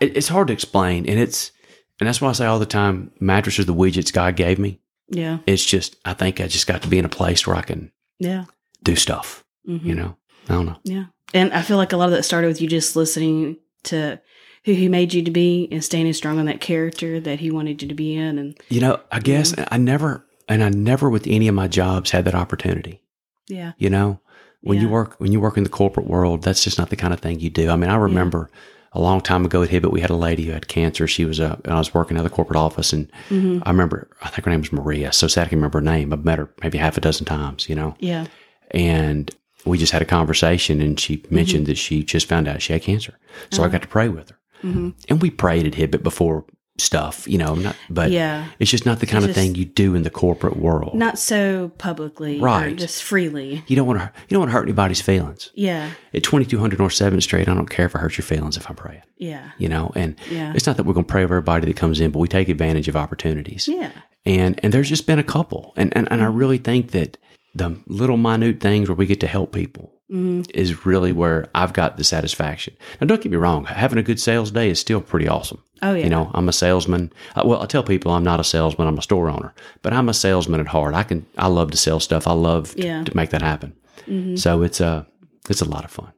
it's 0.00 0.28
hard 0.28 0.48
to 0.48 0.52
explain 0.52 1.06
and 1.08 1.18
it's 1.18 1.52
and 2.00 2.08
that's 2.08 2.20
why 2.20 2.28
i 2.30 2.32
say 2.32 2.46
all 2.46 2.58
the 2.58 2.66
time 2.66 3.10
mattresses 3.20 3.60
are 3.64 3.72
the 3.72 3.74
widgets 3.74 4.12
god 4.12 4.34
gave 4.36 4.58
me 4.58 4.80
Yeah. 5.08 5.38
it's 5.46 5.64
just 5.64 5.96
i 6.04 6.12
think 6.14 6.40
i 6.40 6.46
just 6.48 6.66
got 6.66 6.82
to 6.82 6.88
be 6.88 6.98
in 6.98 7.04
a 7.04 7.08
place 7.20 7.46
where 7.46 7.56
i 7.56 7.62
can 7.62 7.90
Yeah. 8.18 8.44
do 8.82 8.96
stuff 8.96 9.44
hmm 9.66 9.78
you 9.86 9.94
know 9.94 10.16
i 10.48 10.54
don't 10.54 10.66
know 10.66 10.78
Yeah. 10.84 11.04
And 11.34 11.50
I 11.54 11.62
feel 11.62 11.78
like 11.78 11.94
a 11.94 11.96
lot 11.96 12.06
of 12.10 12.10
that 12.10 12.24
started 12.24 12.48
with 12.48 12.60
you 12.60 12.68
just 12.68 12.94
listening 12.94 13.56
to 13.84 14.20
who 14.64 14.72
he 14.72 14.88
made 14.88 15.12
you 15.12 15.22
to 15.22 15.30
be 15.30 15.68
and 15.72 15.82
standing 15.82 16.12
strong 16.12 16.38
on 16.38 16.46
that 16.46 16.60
character 16.60 17.18
that 17.20 17.40
he 17.40 17.50
wanted 17.50 17.82
you 17.82 17.88
to 17.88 17.94
be 17.94 18.14
in. 18.14 18.38
And 18.38 18.58
you 18.68 18.80
know 18.80 19.00
i 19.10 19.18
guess 19.20 19.54
i 19.70 19.76
never 19.76 20.24
and 20.48 20.62
i 20.62 20.68
never 20.68 21.10
with 21.10 21.26
any 21.26 21.48
of 21.48 21.54
my 21.54 21.68
jobs 21.68 22.10
had 22.10 22.24
that 22.26 22.34
opportunity. 22.34 23.02
Yeah. 23.48 23.72
you 23.78 23.90
know 23.90 24.20
when 24.60 24.80
you 24.80 24.88
work 24.88 25.16
when 25.18 25.32
you 25.32 25.40
work 25.40 25.56
in 25.56 25.64
the 25.64 25.68
corporate 25.70 26.06
world 26.06 26.42
that's 26.44 26.62
just 26.62 26.78
not 26.78 26.90
the 26.90 26.96
kind 26.96 27.12
of 27.12 27.20
thing 27.20 27.40
you 27.40 27.50
do. 27.50 27.68
I 27.70 27.76
mean 27.76 27.90
i 27.90 27.96
remember 27.96 28.50
a 28.94 29.00
long 29.00 29.20
time 29.22 29.44
ago 29.44 29.62
at 29.62 29.70
hibbett 29.70 29.90
we 29.90 30.00
had 30.02 30.10
a 30.10 30.16
lady 30.16 30.44
who 30.44 30.52
had 30.52 30.68
cancer. 30.68 31.08
She 31.08 31.24
was 31.24 31.40
a 31.40 31.58
and 31.64 31.74
i 31.74 31.78
was 31.78 31.92
working 31.94 32.16
at 32.16 32.22
the 32.22 32.30
corporate 32.30 32.56
office 32.58 32.92
and 32.92 33.10
hmm 33.28 33.58
i 33.64 33.70
remember 33.70 34.08
i 34.22 34.28
think 34.28 34.44
her 34.44 34.50
name 34.50 34.60
was 34.60 34.72
maria. 34.72 35.12
So 35.12 35.26
sad 35.26 35.46
i 35.46 35.48
can 35.50 35.58
remember 35.58 35.78
her 35.78 35.84
name. 35.84 36.12
I've 36.12 36.24
met 36.24 36.38
her 36.38 36.48
maybe 36.62 36.78
half 36.78 36.96
a 36.96 37.00
dozen 37.00 37.24
times 37.26 37.68
you 37.68 37.74
know? 37.74 37.96
Yeah. 37.98 38.26
and 38.70 39.30
we 39.64 39.78
just 39.78 39.92
had 39.92 40.02
a 40.02 40.06
conversation 40.06 40.80
and 40.80 40.98
she 40.98 41.16
Mm-hmm. 41.18 41.34
mentioned 41.34 41.66
that 41.66 41.78
she 41.78 42.02
just 42.04 42.26
found 42.28 42.48
out 42.48 42.60
she 42.62 42.72
had 42.72 42.82
cancer. 42.82 43.18
So 43.50 43.62
i 43.64 43.68
got 43.68 43.82
to 43.82 43.88
pray 43.88 44.08
with 44.08 44.30
her 44.30 44.36
hmm 44.62 44.90
and 45.08 45.20
we 45.20 45.30
prayed 45.30 45.66
at 45.66 45.74
hibbett 45.74 46.02
before 46.02 46.44
stuff 46.78 47.28
you 47.28 47.36
know 47.36 47.54
not 47.54 47.76
but 47.90 48.10
Yeah. 48.10 48.46
it's 48.58 48.70
just 48.70 48.86
not 48.86 48.98
the 49.00 49.06
kind 49.06 49.24
of 49.26 49.34
thing 49.34 49.54
you 49.54 49.66
do 49.66 49.94
in 49.94 50.04
the 50.04 50.10
corporate 50.10 50.56
world 50.56 50.94
Not 50.94 51.18
so 51.18 51.68
publicly. 51.76 52.40
Right. 52.40 52.74
just 52.74 53.02
freely. 53.02 53.62
you 53.66 53.76
don't 53.76 53.86
want 53.86 53.98
to 54.00 54.10
you 54.28 54.34
don't 54.34 54.40
want 54.40 54.48
to 54.50 54.54
hurt 54.54 54.62
anybody's 54.62 55.00
feelings 55.02 55.50
Yeah. 55.54 55.90
at 56.14 56.22
2200 56.22 56.78
north 56.78 56.94
7th 56.94 57.22
street 57.22 57.46
i 57.48 57.54
don't 57.54 57.68
care 57.68 57.84
if 57.86 57.94
i 57.94 57.98
hurt 57.98 58.16
your 58.16 58.24
feelings 58.24 58.56
if 58.56 58.68
i'm 58.70 58.74
praying 58.76 59.02
Yeah. 59.18 59.50
you 59.58 59.68
know 59.68 59.92
and 59.94 60.16
Yeah. 60.30 60.54
it's 60.54 60.66
not 60.66 60.76
that 60.78 60.84
we're 60.86 60.94
going 60.94 61.04
to 61.06 61.12
pray 61.12 61.22
over 61.24 61.34
everybody 61.36 61.66
that 61.66 61.76
comes 61.76 62.00
in 62.00 62.10
but 62.10 62.20
we 62.20 62.26
take 62.28 62.48
advantage 62.48 62.88
of 62.88 62.96
opportunities 62.96 63.68
Yeah. 63.68 63.90
and 64.24 64.58
and 64.64 64.72
there's 64.72 64.88
just 64.88 65.06
been 65.06 65.18
a 65.18 65.24
couple 65.24 65.74
and 65.76 65.94
and, 65.94 66.08
and 66.10 66.22
i 66.22 66.26
really 66.26 66.58
think 66.58 66.92
that 66.92 67.18
the 67.54 67.76
little 67.86 68.16
minute 68.16 68.60
things 68.60 68.88
where 68.88 68.96
we 68.96 69.04
get 69.06 69.20
to 69.20 69.26
help 69.26 69.52
people 69.52 69.91
hmm 70.12 70.42
is 70.54 70.84
really 70.84 71.10
where 71.12 71.48
i've 71.54 71.72
got 71.72 71.96
the 71.96 72.04
satisfaction 72.04 72.76
now 73.00 73.06
don't 73.06 73.22
get 73.22 73.32
me 73.32 73.38
wrong 73.38 73.64
having 73.64 73.98
a 73.98 74.02
good 74.02 74.20
sales 74.20 74.50
day 74.50 74.68
is 74.68 74.78
still 74.78 75.00
pretty 75.00 75.26
awesome 75.26 75.62
Oh, 75.84 75.94
yeah. 75.94 76.04
you 76.04 76.10
know 76.10 76.30
i'm 76.34 76.48
a 76.48 76.52
salesman 76.52 77.10
Uh, 77.34 77.42
well 77.46 77.62
i 77.62 77.66
tell 77.66 77.82
people 77.82 78.12
i'm 78.12 78.22
not 78.22 78.38
a 78.38 78.44
salesman 78.44 78.86
i'm 78.88 78.98
a 78.98 79.02
store 79.02 79.28
owner 79.30 79.54
but 79.82 79.92
i'm 79.94 80.08
a 80.08 80.14
salesman 80.14 80.60
at 80.60 80.68
heart 80.68 80.94
i 80.94 81.02
can 81.02 81.24
i 81.38 81.46
love 81.48 81.70
to 81.70 81.76
sell 81.78 81.98
stuff 81.98 82.26
i 82.28 82.32
love 82.32 82.74
to, 82.74 82.84
Yeah. 82.86 83.04
to 83.04 83.16
make 83.16 83.30
that 83.30 83.42
happen 83.42 83.72
hmm 84.04 84.36
so 84.36 84.62
it's 84.62 84.80
a 84.80 85.06
it's 85.48 85.62
a 85.62 85.68
lot 85.68 85.84
of 85.84 85.90
fun 85.90 86.12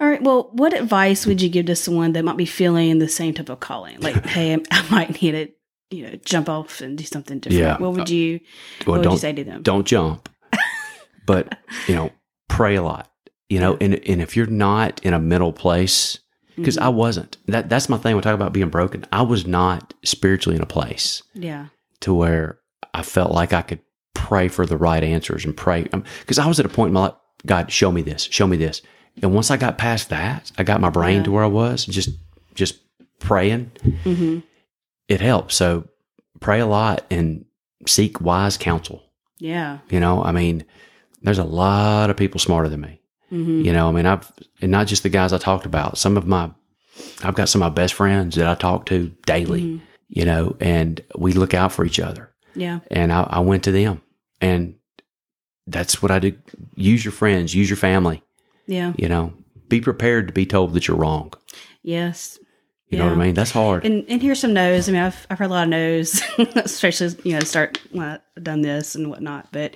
All 0.00 0.08
right. 0.08 0.22
Well, 0.22 0.48
what 0.52 0.72
advice 0.74 1.24
would 1.26 1.40
you 1.40 1.48
give 1.48 1.66
to 1.66 1.76
someone 1.76 2.12
that 2.14 2.24
might 2.24 2.36
be 2.36 2.46
feeling 2.46 2.98
the 2.98 3.08
same 3.08 3.32
type 3.34 3.48
of 3.50 3.60
calling? 3.60 4.00
Like, 4.00 4.26
hey, 4.36 4.56
I 4.70 4.80
might 4.90 5.22
need 5.22 5.32
to, 5.38 5.44
you 5.96 6.02
know, 6.06 6.14
jump 6.24 6.48
off 6.48 6.80
and 6.80 6.98
do 6.98 7.04
something 7.04 7.38
different. 7.38 7.60
Yeah. 7.62 7.76
What 7.78 7.92
would 7.96 8.10
you 8.10 8.40
well 8.86 8.96
What 8.98 9.04
would 9.06 9.12
you 9.12 9.18
say 9.18 9.32
to 9.34 9.44
them? 9.44 9.62
don't 9.62 9.86
jump 9.86 10.28
but 11.26 11.56
you 11.88 11.94
know 11.94 12.10
pray 12.48 12.74
a 12.76 12.82
lot 12.82 13.10
you 13.48 13.58
know 13.60 13.76
and, 13.80 13.94
and 14.08 14.20
if 14.22 14.36
you're 14.36 14.46
not 14.46 15.00
in 15.04 15.12
a 15.14 15.18
middle 15.18 15.52
place 15.52 16.18
because 16.56 16.76
Mm-hmm. 16.76 16.84
i 16.84 16.88
wasn't 16.88 17.36
that 17.46 17.68
that's 17.68 17.88
my 17.88 17.96
thing 17.96 18.14
when 18.14 18.22
I 18.22 18.24
talk 18.24 18.34
about 18.34 18.52
being 18.52 18.68
broken 18.68 19.04
i 19.12 19.22
was 19.22 19.46
not 19.46 19.92
spiritually 20.04 20.56
in 20.56 20.62
a 20.62 20.66
place 20.66 21.22
Yeah. 21.34 21.66
to 22.00 22.14
where 22.14 22.58
i 22.92 23.02
felt 23.02 23.32
like 23.32 23.52
i 23.52 23.62
could 23.62 23.80
pray 24.14 24.48
for 24.48 24.64
the 24.64 24.76
right 24.76 25.02
answers 25.02 25.44
and 25.44 25.56
pray 25.56 25.82
because 25.82 26.38
um, 26.38 26.44
I 26.44 26.48
was 26.48 26.58
at 26.60 26.64
a 26.64 26.68
point 26.70 26.88
in 26.88 26.94
my 26.94 27.00
life, 27.00 27.14
God, 27.44 27.70
show 27.70 27.92
me 27.92 28.00
this, 28.00 28.22
show 28.22 28.46
me 28.46 28.56
this. 28.56 28.80
And 29.20 29.34
once 29.34 29.50
I 29.50 29.58
got 29.58 29.76
past 29.76 30.08
that, 30.08 30.50
I 30.56 30.62
got 30.62 30.80
my 30.80 30.88
brain 30.88 31.18
yeah. 31.18 31.22
to 31.24 31.30
where 31.32 31.44
I 31.44 31.48
was 31.48 31.84
just 31.84 32.08
just 32.54 32.78
praying. 33.18 33.70
Mm-hmm. 33.84 34.38
It 35.08 35.20
helps. 35.20 35.56
So 35.56 35.88
pray 36.40 36.60
a 36.60 36.66
lot 36.66 37.04
and 37.10 37.44
seek 37.86 38.20
wise 38.22 38.56
counsel. 38.56 39.02
Yeah. 39.38 39.78
You 39.90 40.00
know, 40.00 40.24
I 40.24 40.32
mean, 40.32 40.64
there's 41.24 41.38
a 41.38 41.44
lot 41.44 42.10
of 42.10 42.16
people 42.16 42.38
smarter 42.38 42.68
than 42.68 42.80
me. 42.82 43.00
Mm-hmm. 43.32 43.62
You 43.62 43.72
know, 43.72 43.88
I 43.88 43.92
mean, 43.92 44.06
I've, 44.06 44.30
and 44.60 44.70
not 44.70 44.86
just 44.86 45.02
the 45.02 45.08
guys 45.08 45.32
I 45.32 45.38
talked 45.38 45.66
about, 45.66 45.98
some 45.98 46.16
of 46.16 46.26
my, 46.26 46.50
I've 47.22 47.34
got 47.34 47.48
some 47.48 47.62
of 47.62 47.72
my 47.72 47.74
best 47.74 47.94
friends 47.94 48.36
that 48.36 48.46
I 48.46 48.54
talk 48.54 48.86
to 48.86 49.08
daily, 49.26 49.62
mm-hmm. 49.62 49.84
you 50.08 50.24
know, 50.24 50.56
and 50.60 51.00
we 51.16 51.32
look 51.32 51.54
out 51.54 51.72
for 51.72 51.84
each 51.84 51.98
other. 51.98 52.30
Yeah. 52.54 52.80
And 52.90 53.12
I, 53.12 53.22
I 53.22 53.40
went 53.40 53.64
to 53.64 53.72
them 53.72 54.02
and 54.40 54.76
that's 55.66 56.02
what 56.02 56.10
I 56.10 56.18
do. 56.18 56.36
Use 56.76 57.04
your 57.04 57.12
friends, 57.12 57.54
use 57.54 57.68
your 57.68 57.76
family. 57.78 58.22
Yeah. 58.66 58.92
You 58.96 59.08
know, 59.08 59.32
be 59.68 59.80
prepared 59.80 60.28
to 60.28 60.32
be 60.32 60.46
told 60.46 60.74
that 60.74 60.86
you're 60.86 60.96
wrong. 60.96 61.32
Yes. 61.82 62.38
You 62.88 62.98
yeah. 62.98 63.04
know 63.04 63.10
what 63.10 63.20
I 63.20 63.24
mean? 63.26 63.34
That's 63.34 63.50
hard. 63.50 63.84
And 63.84 64.04
and 64.08 64.20
here's 64.20 64.40
some 64.40 64.52
no's. 64.52 64.88
I 64.88 64.92
mean, 64.92 65.02
I've 65.02 65.26
I've 65.30 65.38
heard 65.38 65.46
a 65.46 65.54
lot 65.54 65.64
of 65.64 65.70
no's, 65.70 66.22
especially 66.38 67.16
you 67.24 67.32
know 67.32 67.40
start 67.40 67.80
when 67.90 68.20
I've 68.36 68.44
done 68.44 68.60
this 68.60 68.94
and 68.94 69.10
whatnot. 69.10 69.48
But 69.52 69.74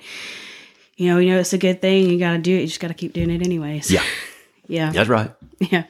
you 0.99 1.07
know, 1.07 1.17
you 1.17 1.29
know, 1.29 1.39
it's 1.39 1.53
a 1.53 1.57
good 1.57 1.81
thing. 1.81 2.09
You 2.09 2.19
got 2.19 2.33
to 2.33 2.39
do 2.39 2.53
it. 2.53 2.59
You 2.59 2.67
just 2.67 2.81
got 2.81 2.89
to 2.89 2.93
keep 2.93 3.13
doing 3.13 3.29
it 3.29 3.41
anyways. 3.41 3.89
Yeah. 3.89 4.03
yeah. 4.67 4.91
That's 4.91 5.07
right. 5.07 5.31
Yeah. 5.59 5.85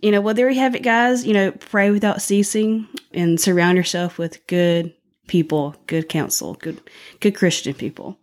You 0.00 0.12
know, 0.12 0.20
well, 0.20 0.34
there 0.34 0.48
you 0.48 0.60
have 0.60 0.76
it, 0.76 0.84
guys. 0.84 1.26
You 1.26 1.34
know, 1.34 1.50
pray 1.50 1.90
without 1.90 2.22
ceasing 2.22 2.86
and 3.12 3.40
surround 3.40 3.76
yourself 3.76 4.18
with 4.18 4.46
good 4.46 4.94
people, 5.26 5.74
good 5.88 6.08
counsel, 6.08 6.54
good, 6.54 6.80
good 7.18 7.34
Christian 7.34 7.74
people. 7.74 8.18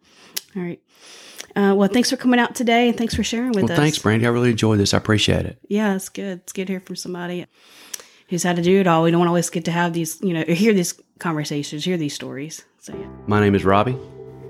All 0.55 0.63
right. 0.63 0.81
Uh, 1.57 1.75
well, 1.75 1.89
thanks 1.89 2.09
for 2.09 2.15
coming 2.15 2.39
out 2.39 2.55
today 2.55 2.87
and 2.87 2.97
thanks 2.97 3.13
for 3.13 3.23
sharing 3.23 3.51
with 3.51 3.63
well, 3.63 3.73
us. 3.73 3.77
Thanks, 3.77 3.99
Brandy. 3.99 4.25
I 4.25 4.29
really 4.29 4.51
enjoyed 4.51 4.79
this. 4.79 4.93
I 4.93 4.97
appreciate 4.99 5.45
it. 5.45 5.59
Yeah, 5.67 5.93
it's 5.93 6.07
good. 6.07 6.39
It's 6.39 6.53
good 6.53 6.67
to 6.67 6.73
hear 6.73 6.79
from 6.79 6.95
somebody 6.95 7.45
who's 8.29 8.43
had 8.43 8.55
to 8.55 8.61
do 8.61 8.79
it 8.79 8.87
all. 8.87 9.03
We 9.03 9.11
don't 9.11 9.27
always 9.27 9.49
get 9.49 9.65
to 9.65 9.71
have 9.71 9.91
these, 9.91 10.21
you 10.21 10.33
know, 10.33 10.43
hear 10.43 10.71
these 10.71 10.93
conversations, 11.19 11.83
hear 11.83 11.97
these 11.97 12.13
stories. 12.13 12.63
So, 12.79 12.95
yeah. 12.95 13.07
My 13.25 13.41
name 13.41 13.55
is 13.55 13.65
Robbie, 13.65 13.97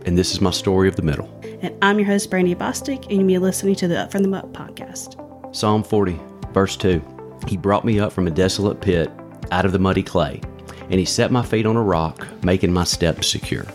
and 0.08 0.17
this 0.17 0.32
is 0.32 0.39
my 0.39 0.52
story 0.52 0.88
of 0.88 0.96
the 0.96 1.02
middle. 1.02 1.30
And 1.62 1.76
I'm 1.82 2.00
your 2.00 2.08
host, 2.08 2.30
Brandy 2.30 2.56
Bostic, 2.56 3.04
and 3.10 3.17
you'll 3.17 3.28
be 3.28 3.38
listening 3.38 3.76
to 3.76 3.89
the 3.89 4.00
Up 4.00 4.10
From 4.10 4.22
the 4.22 4.30
Muck 4.30 4.46
podcast. 4.54 5.54
Psalm 5.54 5.84
40, 5.84 6.17
verse 6.54 6.78
2. 6.78 7.02
He 7.46 7.58
brought 7.58 7.84
me 7.84 8.00
up 8.00 8.13
from 8.13 8.26
a 8.26 8.32
desolate 8.32 8.80
pit 8.80 9.12
out 9.52 9.65
of 9.65 9.74
the 9.74 9.80
muddy 9.80 10.04
clay, 10.04 10.39
and 10.84 10.93
he 10.93 11.04
set 11.04 11.30
my 11.30 11.43
feet 11.43 11.65
on 11.65 11.76
a 11.76 11.84
rock, 11.84 12.26
making 12.41 12.72
my 12.72 12.86
steps 12.86 13.28
secure. 13.28 13.65